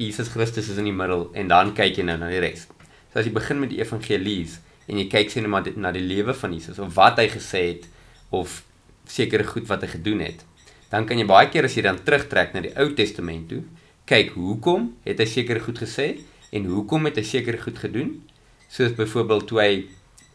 Jesus 0.00 0.30
Christus 0.32 0.70
is 0.72 0.80
in 0.80 0.88
die 0.88 0.96
middel 0.96 1.28
en 1.38 1.50
dan 1.50 1.74
kyk 1.76 2.00
jy 2.00 2.06
nou 2.08 2.16
na 2.20 2.30
die 2.32 2.42
res. 2.42 2.66
So 3.12 3.20
as 3.20 3.28
jy 3.28 3.34
begin 3.36 3.60
met 3.62 3.72
die 3.72 3.82
evangelies 3.82 4.58
en 4.88 5.00
jy 5.00 5.06
kyk 5.12 5.32
sien 5.32 5.48
maar 5.50 5.66
na 5.76 5.92
die 5.94 6.04
lewe 6.04 6.34
van 6.34 6.54
Jesus 6.56 6.80
of 6.82 6.94
wat 6.96 7.20
hy 7.20 7.28
gesê 7.32 7.64
het 7.72 7.88
of 8.34 8.62
sekere 9.08 9.46
goed 9.46 9.68
wat 9.68 9.84
hy 9.84 9.92
gedoen 9.94 10.24
het, 10.24 10.42
dan 10.92 11.06
kan 11.08 11.20
jy 11.20 11.26
baie 11.28 11.48
keer 11.52 11.68
as 11.68 11.76
jy 11.76 11.84
dan 11.84 12.00
terugtrek 12.04 12.54
na 12.54 12.64
die 12.64 12.72
Ou 12.80 12.90
Testament 12.96 13.48
toe, 13.52 13.62
kyk 14.08 14.32
hoekom 14.36 14.92
het 15.04 15.20
hy 15.20 15.28
sekere 15.28 15.60
goed 15.64 15.80
gesê 15.84 16.08
en 16.52 16.68
hoekom 16.68 17.08
het 17.08 17.20
hy 17.20 17.26
sekere 17.28 17.60
goed 17.60 17.80
gedoen 17.80 18.14
soos 18.68 18.96
byvoorbeeld 18.96 19.46
toe 19.48 19.60
hy 19.60 19.70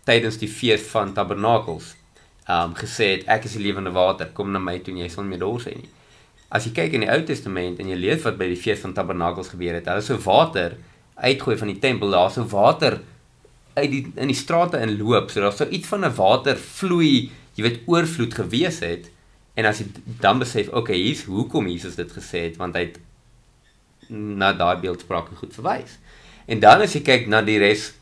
tydens 0.07 0.39
die 0.41 0.51
fees 0.51 0.83
van 0.91 1.13
tabernakels 1.13 1.93
um 2.51 2.73
gesê 2.75 3.13
het 3.13 3.27
ek 3.31 3.45
is 3.47 3.55
die 3.55 3.63
lewende 3.63 3.93
water, 3.95 4.31
kom 4.35 4.51
na 4.51 4.59
my 4.59 4.79
toe 4.83 4.93
en 4.93 5.03
jy 5.03 5.09
sal 5.11 5.27
meer 5.27 5.39
dors 5.39 5.67
hê 5.69 5.77
nie. 5.77 5.89
As 6.53 6.67
jy 6.67 6.73
kyk 6.75 6.97
in 6.97 7.05
die 7.05 7.11
Ou 7.13 7.21
Testament 7.25 7.79
en 7.79 7.89
jy 7.89 7.95
lees 7.97 8.25
wat 8.25 8.35
by 8.37 8.49
die 8.51 8.59
fees 8.59 8.83
van 8.83 8.93
Tabernakels 8.93 9.53
gebeur 9.53 9.77
het, 9.79 9.87
hulle 9.89 10.03
sou 10.05 10.19
water 10.25 10.75
uitgooi 11.15 11.55
van 11.57 11.71
die 11.71 11.79
tempel, 11.81 12.11
daar 12.13 12.33
sou 12.33 12.43
water 12.51 12.99
uit 13.77 13.89
die 13.89 14.03
in 14.21 14.29
die 14.29 14.37
strate 14.37 14.81
inloop, 14.83 15.31
so 15.31 15.41
daar 15.41 15.55
sou 15.55 15.69
iets 15.69 15.87
van 15.89 16.05
'n 16.05 16.13
watervloei, 16.13 17.31
jy 17.55 17.63
weet 17.63 17.81
oorvloed 17.87 18.33
gewees 18.33 18.79
het. 18.79 19.09
En 19.55 19.65
as 19.65 19.79
jy 19.79 19.87
dan 20.19 20.39
besef, 20.39 20.69
okay, 20.69 20.95
hier's 20.95 21.23
hoekom 21.23 21.67
Jesus 21.67 21.95
dit 21.95 22.11
gesê 22.11 22.49
het, 22.49 22.57
want 22.57 22.75
hy 22.75 22.89
het 22.89 22.99
na 24.09 24.53
daai 24.53 24.77
beeldsprake 24.81 25.35
goed 25.35 25.53
verwys. 25.53 25.97
En 26.45 26.59
dan 26.59 26.81
as 26.81 26.93
jy 26.93 27.01
kyk 27.01 27.27
na 27.27 27.41
die 27.41 27.57
res, 27.57 27.93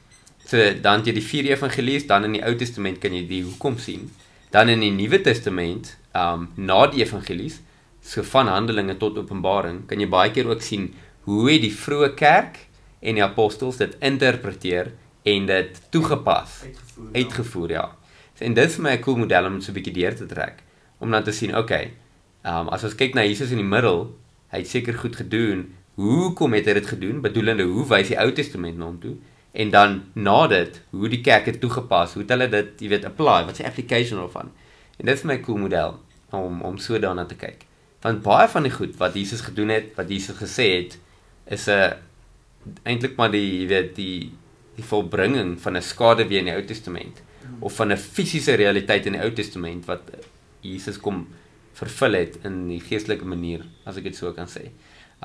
so 0.52 0.72
dan 0.84 1.06
jy 1.08 1.14
die 1.16 1.24
vier 1.24 1.52
evangelies, 1.54 2.08
dan 2.10 2.28
in 2.28 2.36
die 2.36 2.44
Ou 2.44 2.56
Testament 2.60 3.00
kan 3.04 3.16
jy 3.16 3.24
die 3.30 3.44
hoekom 3.46 3.78
sien. 3.80 4.10
Dan 4.52 4.72
in 4.74 4.84
die 4.84 4.92
Nuwe 4.92 5.22
Testament, 5.24 5.94
um 6.18 6.50
na 6.60 6.82
die 6.92 7.06
evangelies, 7.06 7.62
so 8.04 8.26
van 8.34 8.50
Handelinge 8.52 8.98
tot 9.00 9.20
Openbaring, 9.22 9.86
kan 9.88 10.02
jy 10.02 10.10
baie 10.12 10.34
keer 10.36 10.50
ook 10.50 10.64
sien 10.66 10.90
hoe 11.28 11.46
het 11.52 11.62
die 11.64 11.72
vroeë 11.72 12.12
kerk 12.20 12.66
en 13.00 13.18
die 13.18 13.24
apostels 13.24 13.80
dit 13.80 13.94
interpreteer 14.04 14.92
en 15.32 15.48
dit 15.48 15.82
toegepas, 15.94 16.62
Uitgevoer. 16.66 17.10
uitgevoer, 17.16 17.76
ja. 17.78 17.86
En 18.42 18.56
dit 18.58 18.66
is 18.66 18.76
vir 18.76 18.84
my 18.84 18.94
'n 18.98 19.02
cool 19.06 19.18
model 19.18 19.46
om 19.46 19.62
so 19.62 19.72
'n 19.72 19.76
bietjie 19.76 19.94
deur 19.94 20.16
te 20.16 20.26
trek 20.26 20.64
om 21.00 21.12
dan 21.12 21.24
te 21.24 21.32
sien, 21.32 21.56
okay, 21.56 21.94
um 22.44 22.70
as 22.70 22.84
ons 22.84 22.96
kyk 22.96 23.14
na 23.14 23.22
Jesus 23.22 23.52
in 23.52 23.58
die 23.58 23.72
middel, 23.76 24.18
hy 24.52 24.58
het 24.58 24.68
seker 24.68 24.94
goed 24.94 25.16
gedoen. 25.16 25.74
Hoekom 25.96 26.54
het 26.54 26.66
hy 26.66 26.74
dit 26.74 26.88
gedoen? 26.88 27.22
Bedoelende 27.22 27.64
hoe 27.64 27.86
wys 27.88 28.08
die 28.08 28.20
Ou 28.20 28.32
Testament 28.32 28.78
na 28.78 28.86
hom 28.86 29.00
toe? 29.00 29.16
En 29.52 29.70
dan 29.70 30.04
na 30.14 30.48
dit, 30.48 30.82
hoe 30.90 31.10
die 31.10 31.22
kerk 31.22 31.46
het 31.46 31.60
toegepas, 31.60 32.14
hoe 32.14 32.22
het 32.24 32.32
hulle 32.32 32.48
dit, 32.50 32.70
jy 32.80 32.92
weet, 32.94 33.06
apply, 33.06 33.44
wat 33.46 33.58
die 33.58 33.66
application 33.68 34.20
daarvan? 34.20 34.52
En 34.98 35.06
dit 35.06 35.16
is 35.16 35.22
vir 35.22 35.28
my 35.34 35.38
'n 35.40 35.44
cool 35.44 35.58
model 35.58 36.00
om 36.32 36.62
om 36.62 36.78
so 36.78 37.00
daarna 37.00 37.26
te 37.26 37.36
kyk. 37.36 37.66
Want 38.02 38.22
baie 38.24 38.48
van 38.48 38.64
die 38.64 38.72
goed 38.72 38.96
wat 38.98 39.14
Jesus 39.14 39.42
gedoen 39.42 39.70
het, 39.70 39.96
wat 39.96 40.10
Jesus 40.10 40.38
gesê 40.38 40.68
het, 40.78 40.98
is 41.46 41.68
'n 41.68 41.94
eintlik 42.84 43.18
maar 43.18 43.32
die 43.32 43.62
jy 43.62 43.68
weet 43.68 43.96
die 43.96 44.32
die 44.76 44.86
volbringing 44.86 45.60
van 45.62 45.78
'n 45.78 45.82
skaduwee 45.82 46.40
in 46.40 46.46
die 46.46 46.56
Ou 46.56 46.64
Testament 46.66 47.22
of 47.60 47.76
van 47.76 47.92
'n 47.92 47.98
fisiese 47.98 48.56
realiteit 48.56 49.06
in 49.06 49.14
die 49.14 49.22
Ou 49.22 49.32
Testament 49.32 49.86
wat 49.86 50.02
Jesus 50.62 51.00
kom 51.00 51.28
vervul 51.74 52.14
het 52.14 52.38
in 52.44 52.68
die 52.68 52.80
geestelike 52.80 53.26
manier 53.26 53.66
as 53.86 53.98
ek 53.98 54.04
dit 54.04 54.16
so 54.16 54.32
kan 54.34 54.48
sê. 54.48 54.70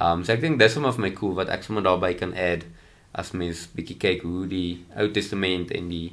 Um 0.00 0.24
so 0.24 0.32
ek 0.32 0.40
dink 0.40 0.58
dis 0.58 0.72
sommer 0.72 0.92
vir 0.92 1.00
my 1.00 1.10
cool 1.10 1.34
wat 1.34 1.48
ek 1.48 1.62
sommer 1.62 1.82
daarbey 1.82 2.14
kan 2.14 2.34
add 2.34 2.64
as 3.16 3.32
mens 3.32 3.64
bietjie 3.72 3.96
kyk 4.00 4.24
hoe 4.28 4.44
die 4.50 4.78
Ou 5.00 5.08
Testament 5.12 5.72
en 5.76 5.88
die 5.88 6.10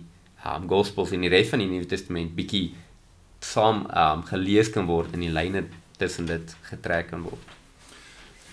um 0.47 0.67
Gospels 0.71 1.11
en 1.15 1.23
die 1.23 1.31
res 1.31 1.51
van 1.51 1.63
die 1.63 1.69
Nuwe 1.71 1.87
Testament 1.89 2.33
bietjie 2.37 2.71
saam 3.43 3.83
um 3.87 4.23
gelees 4.29 4.71
kan 4.71 4.87
word 4.87 5.15
en 5.15 5.25
die 5.25 5.33
lyne 5.33 5.65
tussen 5.99 6.29
dit 6.29 6.55
getrek 6.69 7.11
kan 7.11 7.25
word. 7.27 7.51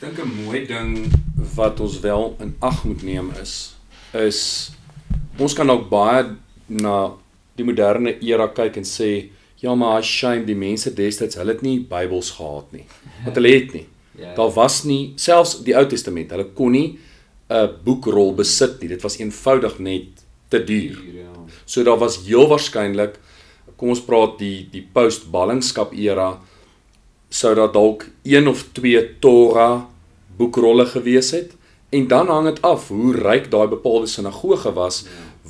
Ek 0.01 0.17
dink 0.17 0.19
'n 0.25 0.45
mooi 0.45 0.67
ding 0.67 1.13
wat 1.55 1.81
ons 1.81 2.01
wel 2.01 2.37
in 2.41 2.55
ag 2.61 2.85
moet 2.85 3.03
neem 3.03 3.31
is 3.43 3.75
is 4.15 4.73
ons 5.39 5.55
kan 5.55 5.67
dalk 5.67 5.89
baie 5.91 6.37
na 6.69 7.13
die 7.57 7.65
moderne 7.65 8.17
era 8.23 8.49
kyk 8.49 8.77
en 8.77 8.85
sê 8.85 9.31
ja 9.63 9.75
maar 9.75 10.01
I 10.01 10.03
shame 10.03 10.45
die 10.47 10.57
mense 10.57 10.91
destyds 10.91 11.37
hulle 11.37 11.53
het 11.53 11.63
nie 11.63 11.79
Bybels 11.81 12.31
gehad 12.39 12.73
nie. 12.73 12.87
Want 13.25 13.37
hulle 13.37 13.55
het 13.55 13.73
nie. 13.75 13.87
Ja. 14.21 14.35
Daar 14.35 14.51
was 14.53 14.83
nie 14.85 15.15
selfs 15.17 15.63
die 15.65 15.73
Ou 15.73 15.87
Testament, 15.89 16.33
hulle 16.35 16.45
kon 16.53 16.73
nie 16.73 16.99
'n 17.51 17.69
boekrol 17.85 18.35
besit 18.35 18.81
nie. 18.81 18.89
Dit 18.89 19.03
was 19.03 19.19
eenvoudig 19.19 19.79
net 19.79 20.25
te 20.49 20.65
duur. 20.65 20.99
Ja. 21.15 21.33
So 21.65 21.83
daar 21.83 21.99
was 21.99 22.25
heel 22.27 22.47
waarskynlik 22.49 23.19
kom 23.81 23.95
ons 23.95 24.03
praat 24.05 24.37
die 24.41 24.69
die 24.69 24.83
post-ballingskap 24.95 25.95
era 25.97 26.35
sou 27.33 27.55
daar 27.57 27.71
dalk 27.73 28.05
een 28.29 28.51
of 28.51 28.67
twee 28.77 29.01
Torah 29.25 29.87
boekrolle 30.37 30.85
gewees 30.91 31.33
het. 31.37 31.57
En 31.91 32.07
dan 32.09 32.29
hang 32.29 32.47
dit 32.51 32.61
af 32.67 32.89
hoe 32.93 33.15
ryk 33.17 33.49
daai 33.51 33.67
bepaalde 33.73 34.11
sinagoge 34.11 34.73
was 34.77 35.05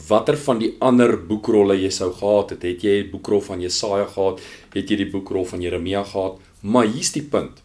watter 0.09 0.39
van 0.39 0.61
die 0.63 0.71
ander 0.79 1.17
boekrolle 1.19 1.77
jy 1.81 1.91
sou 1.91 2.13
gehad 2.15 2.55
het. 2.55 2.63
Het 2.63 2.87
jy 2.87 2.95
die 3.03 3.11
boekrol 3.11 3.43
van 3.45 3.61
Jesaja 3.61 4.07
gehad? 4.15 4.41
Het 4.75 4.95
jy 4.95 5.03
die 5.03 5.11
boekrol 5.11 5.45
van 5.45 5.67
Jeremia 5.67 6.05
gehad? 6.07 6.39
Maar 6.63 6.87
hier's 6.87 7.13
die 7.17 7.27
punt. 7.27 7.63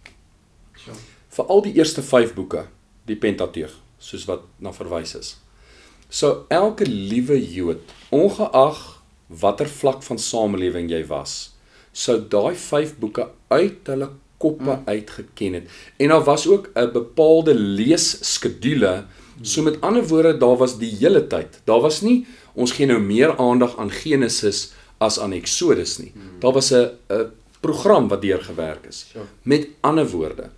Vir 1.36 1.46
al 1.52 1.62
die 1.62 1.76
eerste 1.78 2.02
5 2.02 2.34
boeke 2.34 2.68
die 3.06 3.20
Pentateug 3.20 3.85
soos 4.00 4.26
wat 4.26 4.46
na 4.60 4.74
verwys 4.74 5.16
is 5.16 5.36
sou 6.10 6.46
elke 6.54 6.86
liewe 6.86 7.38
Jood 7.40 7.82
ongeag 8.14 8.82
watter 9.28 9.70
vlak 9.70 10.04
van 10.04 10.20
samelewing 10.22 10.90
jy 10.92 11.02
was 11.10 11.56
sou 11.96 12.20
daai 12.20 12.56
5 12.56 12.98
boeke 13.02 13.30
uit 13.50 13.88
hulle 13.92 14.10
koppe 14.42 14.72
mm. 14.76 14.84
uitgeken 14.86 15.54
het 15.60 15.70
en 15.98 16.14
daar 16.14 16.26
was 16.28 16.48
ook 16.48 16.70
'n 16.76 16.92
bepaalde 16.92 17.56
leesskedule 17.56 19.06
so 19.42 19.62
met 19.62 19.82
ander 19.82 20.08
woorde 20.08 20.38
daar 20.38 20.58
was 20.58 20.78
die 20.78 20.92
hele 21.00 21.28
tyd 21.28 21.62
daar 21.66 21.82
was 21.82 22.02
nie 22.02 22.26
ons 22.54 22.72
gee 22.72 22.86
nou 22.86 23.00
meer 23.00 23.38
aandag 23.38 23.78
aan 23.78 23.92
Genesis 23.92 24.74
as 24.98 25.20
aan 25.20 25.34
Exodus 25.34 25.98
nie 25.98 26.12
mm. 26.16 26.40
daar 26.40 26.54
was 26.54 26.72
'n 26.72 26.90
'n 27.10 27.32
program 27.60 28.08
wat 28.08 28.22
deurgewerk 28.22 28.86
is 28.86 29.08
Sure. 29.12 29.26
met 29.44 29.68
ander 29.82 30.08
woorde 30.08 30.50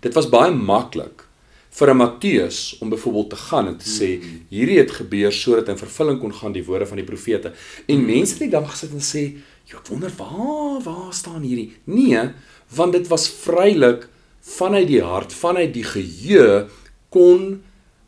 dit 0.00 0.14
was 0.14 0.28
baie 0.28 0.50
maklik 0.50 1.29
vir 1.70 1.90
'n 1.90 1.96
Matteus 1.96 2.78
om 2.80 2.88
byvoorbeeld 2.88 3.30
te 3.30 3.36
gaan 3.36 3.66
en 3.66 3.76
te 3.76 3.88
sê 3.88 4.20
hierdie 4.48 4.78
het 4.78 4.90
gebeur 4.90 5.32
sodat 5.32 5.68
in 5.68 5.78
vervulling 5.78 6.20
kon 6.20 6.34
gaan 6.34 6.52
die 6.52 6.64
woorde 6.64 6.86
van 6.86 6.96
die 6.96 7.06
profete. 7.06 7.52
En 7.86 8.04
mense 8.04 8.32
het 8.32 8.42
die 8.42 8.50
dag 8.50 8.70
gesit 8.70 8.90
en 8.90 9.00
sê, 9.00 9.38
"Ja, 9.64 9.78
ek 9.78 9.86
wonder 9.86 10.12
waar 10.16 10.80
waar 10.82 11.12
staan 11.12 11.42
hierdie?" 11.42 11.72
Nee, 11.84 12.30
want 12.74 12.92
dit 12.92 13.08
was 13.08 13.28
vrylik 13.28 14.08
vanuit 14.40 14.86
die 14.86 15.02
hart, 15.02 15.32
vanuit 15.32 15.74
die 15.74 15.84
geheue 15.84 16.68
kon 17.08 17.62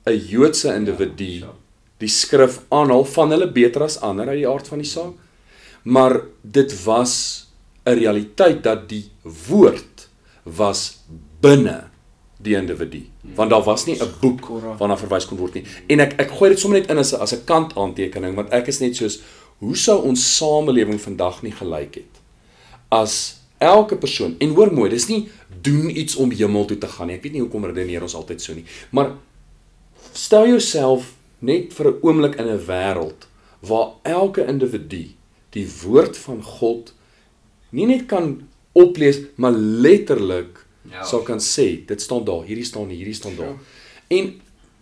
'n 0.07 0.19
Joodse 0.29 0.75
individu 0.75 1.45
die 2.03 2.09
skrif 2.09 2.61
aanhaal 2.69 3.05
van 3.05 3.31
hulle 3.31 3.53
beter 3.53 3.83
as 3.83 4.01
ander 4.01 4.29
uit 4.29 4.43
die 4.43 4.49
aard 4.49 4.69
van 4.69 4.79
die 4.79 4.89
saak. 4.89 5.15
Maar 5.85 6.21
dit 6.43 6.85
was 6.85 7.47
'n 7.87 7.99
realiteit 7.99 8.63
dat 8.63 8.89
die 8.89 9.11
woord 9.23 10.09
was 10.43 10.99
binne 11.41 11.92
die 12.43 12.57
individu. 12.59 13.03
Want 13.35 13.51
daar 13.51 13.63
was 13.63 13.87
nie 13.87 13.97
'n 13.97 14.11
boek 14.21 14.49
waarna 14.79 14.97
verwys 14.97 15.27
kon 15.27 15.39
word 15.39 15.55
nie. 15.55 15.65
En 15.87 16.01
ek 16.01 16.21
ek 16.21 16.31
gooi 16.31 16.51
dit 16.51 16.59
sommer 16.59 16.81
net 16.81 16.91
in 16.91 16.99
as 16.99 17.13
'n 17.13 17.21
as 17.21 17.33
'n 17.33 17.45
kant 17.45 17.77
aantekening 17.77 18.35
want 18.35 18.51
ek 18.51 18.67
is 18.67 18.81
net 18.81 18.97
soos 18.97 19.21
hoe 19.59 19.77
sou 19.77 20.03
ons 20.03 20.37
samelewing 20.37 21.01
vandag 21.01 21.43
nie 21.43 21.53
gelyk 21.53 21.95
het 21.95 22.21
as 22.89 23.41
elke 23.59 23.97
persoon 23.97 24.35
en 24.39 24.55
hoor 24.55 24.73
mooi 24.73 24.91
dis 24.91 25.09
nie 25.09 25.29
doen 25.63 25.91
iets 25.97 26.17
om 26.17 26.31
hemel 26.31 26.65
toe 26.65 26.79
te 26.79 26.87
gaan 26.87 27.07
nie. 27.07 27.17
Ek 27.17 27.23
weet 27.23 27.33
nie 27.33 27.41
hoekom 27.41 27.65
redeneer 27.65 28.03
ons 28.03 28.15
altyd 28.15 28.43
so 28.43 28.55
nie. 28.55 28.65
Maar 28.91 29.13
stel 30.13 30.47
jouself 30.47 31.15
net 31.39 31.73
vir 31.73 31.87
'n 31.87 31.99
oomblik 32.03 32.35
in 32.35 32.49
'n 32.49 32.67
wêreld 32.67 33.29
waar 33.61 33.93
elke 34.03 34.47
individu 34.47 35.15
die 35.51 35.67
woord 35.83 36.17
van 36.19 36.43
God 36.43 36.93
nie 37.71 37.87
net 37.87 38.07
kan 38.07 38.49
oplees 38.73 39.21
maar 39.37 39.53
letterlik 39.53 40.67
Ja. 40.91 41.05
sal 41.07 41.23
kan 41.23 41.39
sê 41.39 41.85
dit 41.87 42.01
staan 42.03 42.25
daar 42.27 42.43
hierdie 42.47 42.67
staan 42.67 42.89
hier 42.91 43.05
hierdie 43.05 43.19
staan 43.19 43.37
daar. 43.39 43.55
En 44.11 44.33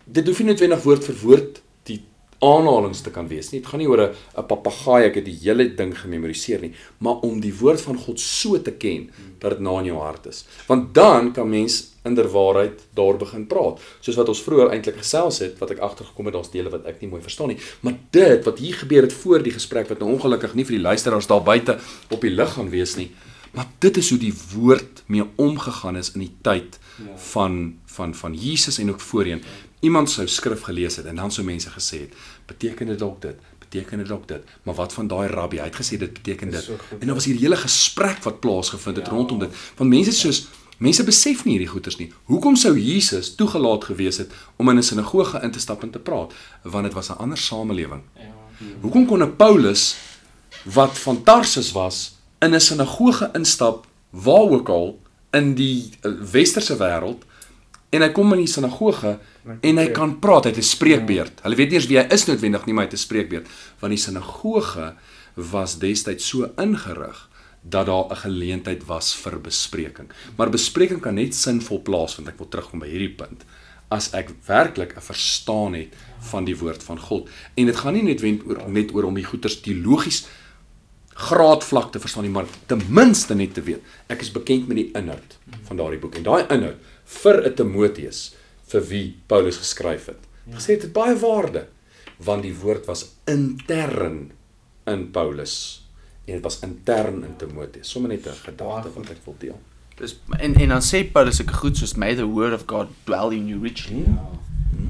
dit 0.05 0.27
hoef 0.27 0.41
nie 0.41 0.49
noodwendig 0.49 0.83
woord 0.83 1.05
vir 1.05 1.19
woord 1.23 1.61
die 1.89 2.01
aanhalings 2.41 3.03
te 3.05 3.13
kan 3.13 3.29
wees 3.29 3.51
nie. 3.53 3.61
Dit 3.61 3.69
gaan 3.69 3.83
nie 3.83 3.89
oor 3.89 4.01
'n 4.01 4.15
'n 4.39 4.47
papegaai 4.47 5.05
ek 5.05 5.15
het 5.21 5.25
die 5.25 5.39
hele 5.43 5.69
ding 5.75 5.93
gememoriseer 5.93 6.61
nie 6.61 6.73
maar 6.99 7.21
om 7.21 7.41
die 7.41 7.53
woord 7.53 7.81
van 7.81 7.99
God 7.99 8.21
so 8.21 8.59
te 8.63 8.73
ken 8.73 9.11
dat 9.39 9.51
dit 9.51 9.61
na 9.61 9.79
in 9.79 9.85
jou 9.93 9.99
hart 9.99 10.27
is. 10.27 10.47
Want 10.67 10.95
dan 10.95 11.33
kan 11.33 11.51
mens 11.51 11.89
inderwaarheid 12.03 12.81
daar 12.95 13.17
begin 13.17 13.47
praat. 13.47 13.81
Soos 14.01 14.17
wat 14.17 14.29
ons 14.29 14.43
vroeër 14.43 14.71
eintlik 14.71 14.97
gesels 14.97 15.39
het 15.39 15.59
wat 15.59 15.71
ek 15.71 15.79
agtergekom 15.79 16.25
het 16.25 16.35
daar's 16.35 16.51
dele 16.51 16.71
wat 16.71 16.87
ek 16.87 17.01
nie 17.01 17.11
mooi 17.11 17.23
verstaan 17.23 17.49
nie. 17.49 17.59
Maar 17.81 17.95
dit 18.11 18.45
wat 18.45 18.59
hier 18.59 18.75
gebeur 18.75 19.03
het 19.03 19.13
voor 19.13 19.43
die 19.43 19.53
gesprek 19.53 19.89
wat 19.89 19.99
nou 19.99 20.11
ongelukkig 20.13 20.55
nie 20.55 20.65
vir 20.65 20.77
die 20.77 20.87
luisteraars 20.89 21.27
daar 21.27 21.43
buite 21.43 21.79
op 22.11 22.21
die 22.21 22.31
lig 22.31 22.53
gaan 22.53 22.71
wees 22.71 22.97
nie 22.97 23.11
maar 23.51 23.67
dit 23.79 23.97
is 23.97 24.11
hoe 24.11 24.19
die 24.19 24.35
woord 24.55 25.03
mee 25.07 25.25
omgegaan 25.35 25.97
is 25.97 26.13
in 26.13 26.21
die 26.21 26.35
tyd 26.43 26.79
ja. 26.97 27.17
van 27.17 27.79
van 27.85 28.15
van 28.15 28.35
Jesus 28.35 28.79
en 28.79 28.91
ook 28.91 29.01
voorheen 29.01 29.43
iemand 29.81 30.11
sou 30.11 30.27
skrif 30.29 30.63
gelees 30.63 30.97
het 30.97 31.07
en 31.07 31.17
dan 31.17 31.33
sou 31.33 31.47
mense 31.47 31.71
gesê 31.71 32.01
het 32.07 32.15
beteken 32.47 32.87
dit 32.87 32.99
dalk 32.99 33.23
dit 33.23 33.37
beteken 33.59 33.99
dit 33.99 34.09
dalk 34.09 34.29
dit 34.29 34.55
maar 34.63 34.75
wat 34.75 34.93
van 34.93 35.07
daai 35.07 35.29
rabbi 35.29 35.59
hy 35.59 35.69
het 35.71 35.81
gesê 35.83 35.99
dit 35.99 36.13
beteken 36.13 36.51
dit 36.51 36.65
so 36.65 36.79
en 36.99 37.07
dan 37.07 37.15
was 37.15 37.25
hier 37.25 37.35
'n 37.35 37.45
hele 37.47 37.57
gesprek 37.57 38.23
wat 38.23 38.41
plaasgevind 38.41 38.97
het 38.97 39.07
ja. 39.07 39.13
rondom 39.13 39.39
dit 39.39 39.55
want 39.77 39.91
mense 39.91 40.13
soos 40.13 40.49
Mense 40.81 41.05
besef 41.05 41.43
nie 41.45 41.59
hierdie 41.59 41.69
goeters 41.69 41.99
nie. 42.01 42.07
Hoekom 42.25 42.55
sou 42.57 42.71
Jesus 42.73 43.35
toegelaat 43.37 43.85
gewees 43.85 44.17
het 44.17 44.31
om 44.57 44.69
in 44.69 44.79
'n 44.79 44.83
sinagoge 44.83 45.41
in 45.43 45.51
te 45.51 45.61
stap 45.61 45.83
en 45.83 45.91
te 45.91 45.99
praat? 45.99 46.33
Want 46.63 46.85
dit 46.85 46.93
was 46.93 47.11
'n 47.11 47.19
ander 47.19 47.39
samelewing. 47.39 48.03
Ja. 48.17 48.33
Hoekom 48.81 49.07
kon 49.07 49.23
'n 49.23 49.37
Paulus 49.37 49.97
wat 50.65 50.99
van 50.99 51.23
Tarsus 51.23 51.73
was 51.73 52.20
in 52.41 52.55
'n 52.55 52.61
sinagoge 52.61 53.31
instap 53.35 53.87
waar 54.11 54.51
ook 54.51 54.69
al 54.69 55.01
in 55.31 55.55
die 55.55 55.91
eh, 56.03 56.11
westerse 56.33 56.77
wêreld 56.77 57.25
en 57.91 58.03
hy 58.03 58.09
kom 58.15 58.33
in 58.33 58.45
die 58.45 58.51
sinagoge 58.51 59.19
en 59.61 59.79
hy 59.79 59.89
kan 59.95 60.19
praat, 60.23 60.45
hy 60.45 60.51
het 60.51 60.59
'n 60.59 60.63
spreekbeurt. 60.63 61.41
Hulle 61.43 61.57
weet 61.57 61.71
nie 61.71 61.79
eens 61.79 61.87
wie 61.87 61.99
hy 61.99 62.07
is 62.11 62.27
noodwendig 62.27 62.67
nie, 62.67 62.75
maar 62.75 62.85
hy 62.85 62.91
het 62.91 62.99
'n 62.99 63.07
spreekbeurt. 63.07 63.47
Want 63.81 63.93
die 63.93 64.03
sinagoge 64.03 64.95
was 65.35 65.79
destyds 65.79 66.29
so 66.29 66.51
ingerig 66.57 67.29
dat 67.63 67.87
daar 67.87 68.11
'n 68.11 68.17
geleentheid 68.17 68.85
was 68.87 69.15
vir 69.15 69.41
bespreking. 69.41 70.09
Maar 70.37 70.51
bespreking 70.51 71.01
kan 71.01 71.15
net 71.15 71.35
sinvol 71.35 71.83
plaasvind. 71.83 72.29
Ek 72.29 72.39
wil 72.39 72.49
terugkom 72.49 72.79
by 72.79 72.89
hierdie 72.89 73.15
punt. 73.15 73.45
As 73.89 74.11
ek 74.13 74.31
werklik 74.47 74.97
'n 74.97 75.01
verstaan 75.01 75.75
het 75.75 75.95
van 76.19 76.45
die 76.45 76.57
woord 76.57 76.83
van 76.83 76.99
God. 76.99 77.29
En 77.55 77.67
dit 77.67 77.77
gaan 77.77 77.93
nie 77.93 78.03
net 78.03 78.21
wend 78.21 78.43
oor 78.47 78.71
net 78.71 78.95
oor 78.95 79.05
om 79.05 79.15
die 79.15 79.25
goeters 79.25 79.61
teologies 79.61 80.27
graadvlak 81.21 81.93
te 81.93 82.01
verstaan 82.01 82.25
nie, 82.27 82.33
maar 82.33 82.49
ten 82.71 82.81
minste 82.89 83.35
net 83.37 83.55
te 83.55 83.65
weet. 83.65 83.85
Ek 84.13 84.23
is 84.25 84.33
bekend 84.33 84.69
met 84.71 84.81
die 84.81 84.91
inhoud 84.97 85.37
van 85.69 85.81
daardie 85.81 86.01
boek 86.01 86.17
en 86.21 86.27
daai 86.27 86.47
inhoud 86.49 86.81
vir 87.21 87.43
'n 87.47 87.55
Timoteus 87.55 88.21
vir 88.73 88.83
wie 88.89 89.07
Paulus 89.27 89.61
geskryf 89.61 90.07
het. 90.07 90.23
Gesê 90.51 90.79
dit 90.79 90.83
het 90.89 90.93
baie 90.93 91.17
waarde 91.17 91.67
want 92.19 92.43
die 92.43 92.55
woord 92.55 92.87
was 92.87 93.17
intern 93.27 94.33
in 94.87 95.11
Paulus 95.11 95.83
en 96.27 96.35
dit 96.35 96.43
was 96.43 96.61
intern 96.61 97.25
in 97.25 97.37
Timoteus. 97.37 97.91
Sommige 97.91 98.15
net 98.15 98.27
'n 98.27 98.45
gedagte 98.45 98.93
wat 98.95 99.11
ek 99.11 99.25
wil 99.25 99.37
deel. 99.39 99.61
Dis 99.97 100.17
en 100.39 100.55
en 100.55 100.69
dan 100.69 100.83
sê 100.83 101.05
Paulus 101.13 101.37
sulke 101.37 101.55
goed 101.55 101.77
soos 101.77 101.95
may 101.95 102.15
the 102.15 102.27
word 102.27 102.53
of 102.53 102.67
God 102.67 102.89
dwell 103.05 103.33
in 103.33 103.49
you 103.49 103.61
richly. 103.61 104.05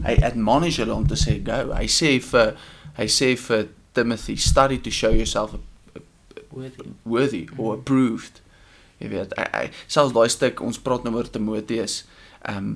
Hy 0.02 0.14
admonish 0.22 0.78
hulle 0.78 0.94
om 0.94 1.06
te 1.06 1.14
sê 1.14 1.42
go. 1.42 1.72
Hy 1.72 1.86
sê 1.86 2.20
vir 2.20 2.56
hy 2.96 3.06
sê 3.06 3.36
vir 3.36 3.68
Timothy 3.92 4.36
study 4.36 4.78
to 4.78 4.90
show 4.90 5.10
yourself 5.10 5.54
Worthy. 6.52 6.88
worthy 7.04 7.48
or 7.56 7.74
approved. 7.78 8.40
Jy 9.00 9.08
weet, 9.08 9.34
hy, 9.38 9.44
hy 9.54 9.66
selfs 9.86 10.12
daai 10.12 10.28
stuk 10.28 10.60
ons 10.60 10.78
praat 10.78 11.04
nou 11.04 11.14
oor 11.16 11.28
Timoteus. 11.30 12.04
Ehm 12.44 12.56
um, 12.56 12.72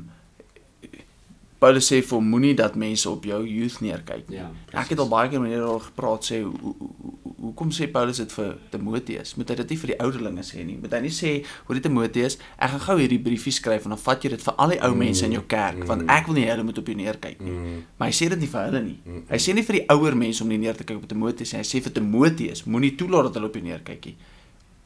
Paulus 1.64 1.86
sê 1.88 2.02
vir 2.04 2.20
moenie 2.20 2.54
dat 2.58 2.74
mense 2.76 3.08
op 3.08 3.24
jou 3.24 3.38
youth 3.48 3.78
neerkyk 3.80 4.26
nie. 4.28 4.36
Ja, 4.36 4.50
Ek 4.82 4.90
het 4.92 4.98
al 5.00 5.08
baie 5.08 5.30
keer 5.32 5.40
met 5.40 5.54
hulle 5.54 5.70
al 5.70 5.80
gepraat 5.80 6.26
sê 6.26 6.42
hoe 6.42 6.52
hoe- 6.60 6.74
hoe- 7.00 7.23
hoekom 7.44 7.70
sê 7.74 7.86
Paulus 7.92 8.18
dit 8.20 8.32
vir 8.34 8.54
Timoteus? 8.72 9.34
Moet 9.38 9.52
hy 9.52 9.56
dit 9.60 9.72
nie 9.74 9.78
vir 9.82 9.90
die 9.92 9.96
ouderlinge 10.04 10.44
sê 10.46 10.64
nie? 10.66 10.76
Moet 10.80 10.96
hy 10.96 11.00
nie 11.04 11.12
sê 11.14 11.32
hoor 11.66 11.78
die 11.78 11.84
Timoteus, 11.84 12.38
ek 12.56 12.74
gaan 12.74 12.82
gou 12.86 12.96
hierdie 13.00 13.20
briefie 13.22 13.52
skryf 13.54 13.86
en 13.88 13.94
dan 13.94 14.00
vat 14.02 14.24
jy 14.24 14.32
dit 14.34 14.44
vir 14.46 14.54
al 14.64 14.74
die 14.74 14.80
ou 14.88 14.92
mense 14.98 15.26
in 15.26 15.36
jou 15.36 15.42
kerk 15.50 15.84
want 15.88 16.06
ek 16.10 16.30
wil 16.30 16.38
nie 16.38 16.46
hulle 16.48 16.64
moet 16.66 16.80
op 16.80 16.88
jou 16.90 16.96
neerkyk 16.98 17.42
nie. 17.44 17.56
Maar 17.98 18.10
hy 18.10 18.16
sê 18.16 18.28
dit 18.32 18.44
nie 18.44 18.50
vir 18.54 18.68
hulle 18.68 18.82
nie. 18.86 18.96
Hy 19.30 19.40
sê 19.46 19.54
nie 19.54 19.66
vir 19.66 19.78
die 19.80 19.84
ouer 19.94 20.16
mense 20.24 20.44
om 20.44 20.48
nie 20.48 20.60
neer 20.64 20.78
te 20.78 20.86
kyk 20.88 21.02
op 21.02 21.08
Timoteus 21.10 21.52
nie. 21.52 21.60
Hy 21.60 21.68
sê 21.68 21.82
vir 21.84 21.94
Timoteus, 21.98 22.64
moenie 22.66 22.94
toelaat 22.96 23.30
dat 23.30 23.40
hulle 23.40 23.52
op 23.52 23.58
jou 23.58 23.64
neerkyk 23.64 24.08
nie. 24.10 24.16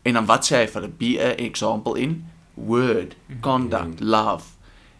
En 0.09 0.19
dan 0.19 0.27
wat 0.27 0.49
sê 0.49 0.63
hy 0.63 0.67
vir 0.67 0.81
hulle? 0.83 0.95
Be 0.99 1.13
a 1.21 1.35
example 1.49 1.95
in 2.01 2.25
word, 2.59 3.15
conduct, 3.41 4.01
love. 4.01 4.57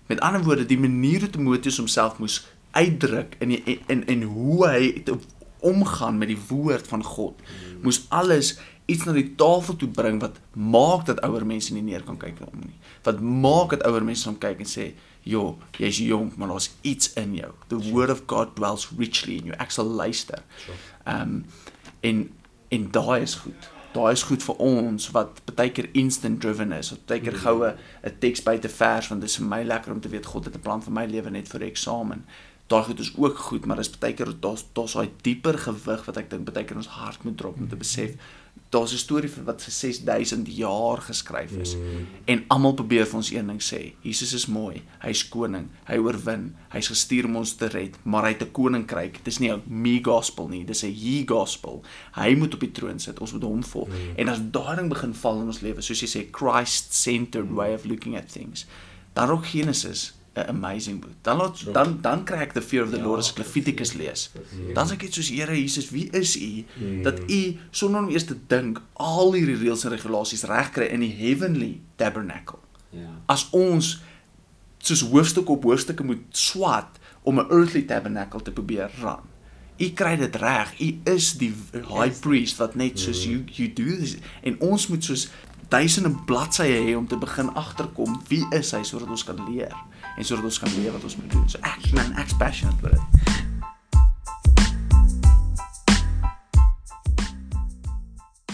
Met 0.09 0.21
ander 0.21 0.43
woorde, 0.45 0.67
die 0.67 0.79
manier 0.79 1.21
hoe 1.21 1.31
Timoteus 1.31 1.77
homself 1.77 2.19
moes 2.19 2.47
uitdruk 2.77 3.35
in 3.43 3.49
die, 3.55 3.79
in 3.87 4.05
in 4.07 4.23
hoe 4.23 4.67
hy 4.69 5.03
omgaan 5.61 6.19
met 6.19 6.29
die 6.29 6.41
woord 6.49 6.87
van 6.87 7.05
God, 7.05 7.41
moes 7.83 8.07
alles 8.09 8.57
iets 8.89 9.05
na 9.05 9.13
die 9.13 9.35
tafel 9.37 9.77
toe 9.77 9.89
bring 9.93 10.21
wat 10.23 10.39
maak 10.57 11.05
dat 11.07 11.21
ouer 11.27 11.45
mense 11.47 11.75
nie 11.77 11.85
neer 11.85 12.05
kan 12.07 12.17
kyk 12.17 12.39
hom 12.41 12.63
nie. 12.63 12.77
Wat 13.05 13.21
maak 13.21 13.75
dat 13.77 13.85
ouer 13.89 14.05
mense 14.05 14.29
hom 14.29 14.39
kyk 14.41 14.63
en 14.65 14.71
sê, 14.71 14.95
"Jo, 15.23 15.59
jy's 15.77 15.99
jonk, 15.99 16.37
maar 16.37 16.49
daar's 16.49 16.71
iets 16.83 17.13
in 17.13 17.35
jou. 17.35 17.53
The 17.69 17.79
word 17.93 18.11
of 18.11 18.23
God 18.27 18.57
dwells 18.57 18.89
richly 18.99 19.37
in 19.37 19.45
you." 19.45 19.55
Ek 19.59 19.71
sal 19.71 19.85
luister. 19.85 20.43
Ehm 21.05 21.21
um, 21.21 21.45
en 22.01 22.31
en 22.69 22.91
daai 22.91 23.23
is 23.23 23.35
goed. 23.35 23.71
Daai 23.93 24.13
is 24.13 24.23
goed 24.23 24.43
vir 24.43 24.57
ons 24.57 25.11
wat 25.11 25.41
baie 25.55 25.71
keer 25.71 25.89
instant 25.93 26.41
driven 26.41 26.73
is. 26.73 26.91
Wat 26.91 27.07
baie 27.07 27.21
keer 27.21 27.37
goue 27.37 27.75
'n 28.05 28.19
teks 28.19 28.43
buite 28.43 28.69
vers 28.69 29.09
want 29.09 29.21
dit 29.21 29.31
is 29.31 29.37
vir 29.37 29.47
my 29.47 29.63
lekker 29.63 29.93
om 29.93 30.01
te 30.01 30.09
weet 30.09 30.27
God 30.27 30.45
het 30.45 30.55
'n 30.55 30.61
plan 30.61 30.83
vir 30.83 30.93
my 30.93 31.07
lewe 31.07 31.31
net 31.31 31.49
vir 31.49 31.61
eksamen. 31.63 32.25
Daai 32.69 32.85
goed 32.85 32.99
is 33.01 33.13
ook 33.17 33.39
goed, 33.39 33.65
maar 33.65 33.81
dis 33.81 33.89
baie 33.97 34.13
keer 34.15 34.35
daar's 34.41 34.67
daar's 34.77 34.93
daai 34.93 35.09
dieper 35.25 35.57
gewig 35.59 36.03
wat 36.05 36.19
ek 36.21 36.29
dink 36.29 36.51
baie 36.53 36.67
keer 36.69 36.77
ons 36.77 36.91
hart 36.99 37.23
moet 37.25 37.37
drop 37.41 37.57
om 37.57 37.69
te 37.69 37.79
besef. 37.81 38.19
Daar's 38.69 38.93
'n 38.93 39.01
storie 39.01 39.31
wat 39.45 39.63
vir 39.63 39.73
6000 39.73 40.49
jaar 40.57 41.01
geskryf 41.01 41.53
is. 41.53 41.77
Mm. 41.77 42.07
En 42.25 42.45
almal 42.49 42.75
probeer 42.75 43.07
vir 43.07 43.17
ons 43.17 43.31
een 43.31 43.47
ding 43.47 43.63
sê. 43.63 43.95
Jesus 44.03 44.33
is 44.33 44.47
mooi. 44.47 44.83
Hy's 45.01 45.29
koning. 45.29 45.69
Hy 45.85 45.97
oorwin. 45.97 46.55
Hy's 46.69 46.89
gestuur 46.89 47.25
om 47.25 47.37
ons 47.37 47.55
te 47.55 47.67
red, 47.67 47.97
maar 48.03 48.23
hy 48.23 48.33
het 48.33 48.43
'n 48.43 48.53
koninkryk. 48.53 49.25
Dis 49.25 49.39
nie 49.39 49.53
'n 49.53 49.63
me 49.67 50.01
gospel 50.03 50.49
nie, 50.49 50.65
dis 50.65 50.85
'n 50.85 50.93
he 50.93 51.25
gospel. 51.27 51.83
Hy 52.13 52.35
moet 52.35 52.55
op 52.55 52.61
die 52.61 52.73
troon 52.73 52.99
sit. 52.99 53.19
Ons 53.19 53.33
moet 53.33 53.43
hom 53.43 53.65
volg. 53.65 53.89
Mm. 53.89 54.17
En 54.17 54.29
as 54.29 54.41
daai 54.51 54.77
ding 54.77 54.89
begin 54.89 55.15
val 55.15 55.41
in 55.41 55.47
ons 55.47 55.61
lewe, 55.61 55.81
soos 55.81 56.01
jy 56.01 56.09
sê 56.09 56.29
Christ-centered 56.31 57.51
way 57.51 57.75
of 57.75 57.85
looking 57.85 58.17
at 58.17 58.33
things, 58.33 58.67
dan 59.15 59.31
ook 59.31 59.47
Genesis 59.47 60.18
'n 60.39 60.49
amazing 60.49 61.01
boek. 61.01 61.11
Dan 61.23 61.37
laat 61.37 61.73
dan 61.73 61.99
dan 62.01 62.25
kry 62.25 62.39
ek 62.39 62.53
the 62.53 62.63
fear 62.63 62.83
of 62.83 62.91
the 62.91 63.01
Lord 63.01 63.19
as 63.19 63.31
ek 63.31 63.39
Levitikus 63.39 63.93
lees. 63.93 64.31
Dan 64.75 64.87
sê 64.87 64.93
ek 64.93 65.03
net 65.03 65.15
soos 65.15 65.29
Here 65.29 65.55
Jesus, 65.55 65.91
wie 65.91 66.09
is 66.11 66.37
U 66.37 66.65
dat 67.03 67.19
U 67.31 67.57
sonder 67.71 68.01
om 68.01 68.09
eers 68.09 68.25
te 68.25 68.37
dink 68.47 68.81
al 68.93 69.33
hierdie 69.33 69.57
reëls 69.57 69.85
en 69.85 69.91
regulasies 69.91 70.45
regkry 70.45 70.87
in 70.87 71.01
die 71.01 71.15
heavenly 71.15 71.81
tabernacle. 71.97 72.59
Ja. 72.91 73.11
As 73.27 73.49
ons 73.51 74.03
soos 74.79 75.01
hoofstuk 75.01 75.49
op 75.49 75.63
hoofstukke 75.63 76.05
moet 76.05 76.23
swat 76.31 76.99
om 77.23 77.39
'n 77.39 77.51
earthly 77.51 77.83
tabernacle 77.83 78.43
te 78.43 78.51
probeer 78.51 78.91
run. 79.01 79.27
U 79.79 79.91
kry 79.95 80.17
dit 80.17 80.37
reg. 80.37 80.81
U 80.81 81.01
is 81.05 81.33
die 81.39 81.55
high 81.73 82.21
priest 82.21 82.57
wat 82.57 82.75
net 82.75 82.99
soos 82.99 83.25
you 83.25 83.45
you 83.47 83.73
do 83.73 83.97
this 83.97 84.17
en 84.43 84.61
ons 84.61 84.87
moet 84.87 85.05
soos 85.05 85.29
duisende 85.69 86.11
bladsye 86.27 86.65
hê 86.65 86.97
om 86.97 87.07
te 87.07 87.17
begin 87.17 87.51
agterkom 87.55 88.21
wie 88.29 88.47
is 88.57 88.73
hy 88.73 88.83
sodat 88.83 89.11
ons 89.13 89.25
kan 89.25 89.41
leer 89.51 89.75
en 90.19 90.25
sodat 90.25 90.45
ons 90.45 90.59
kan 90.59 90.71
leer 90.77 90.93
wat 90.93 91.05
ons. 91.07 91.17
So 91.47 91.59
man 91.95 92.15
ek's 92.19 92.35
passionate 92.37 92.83
oor. 92.83 93.38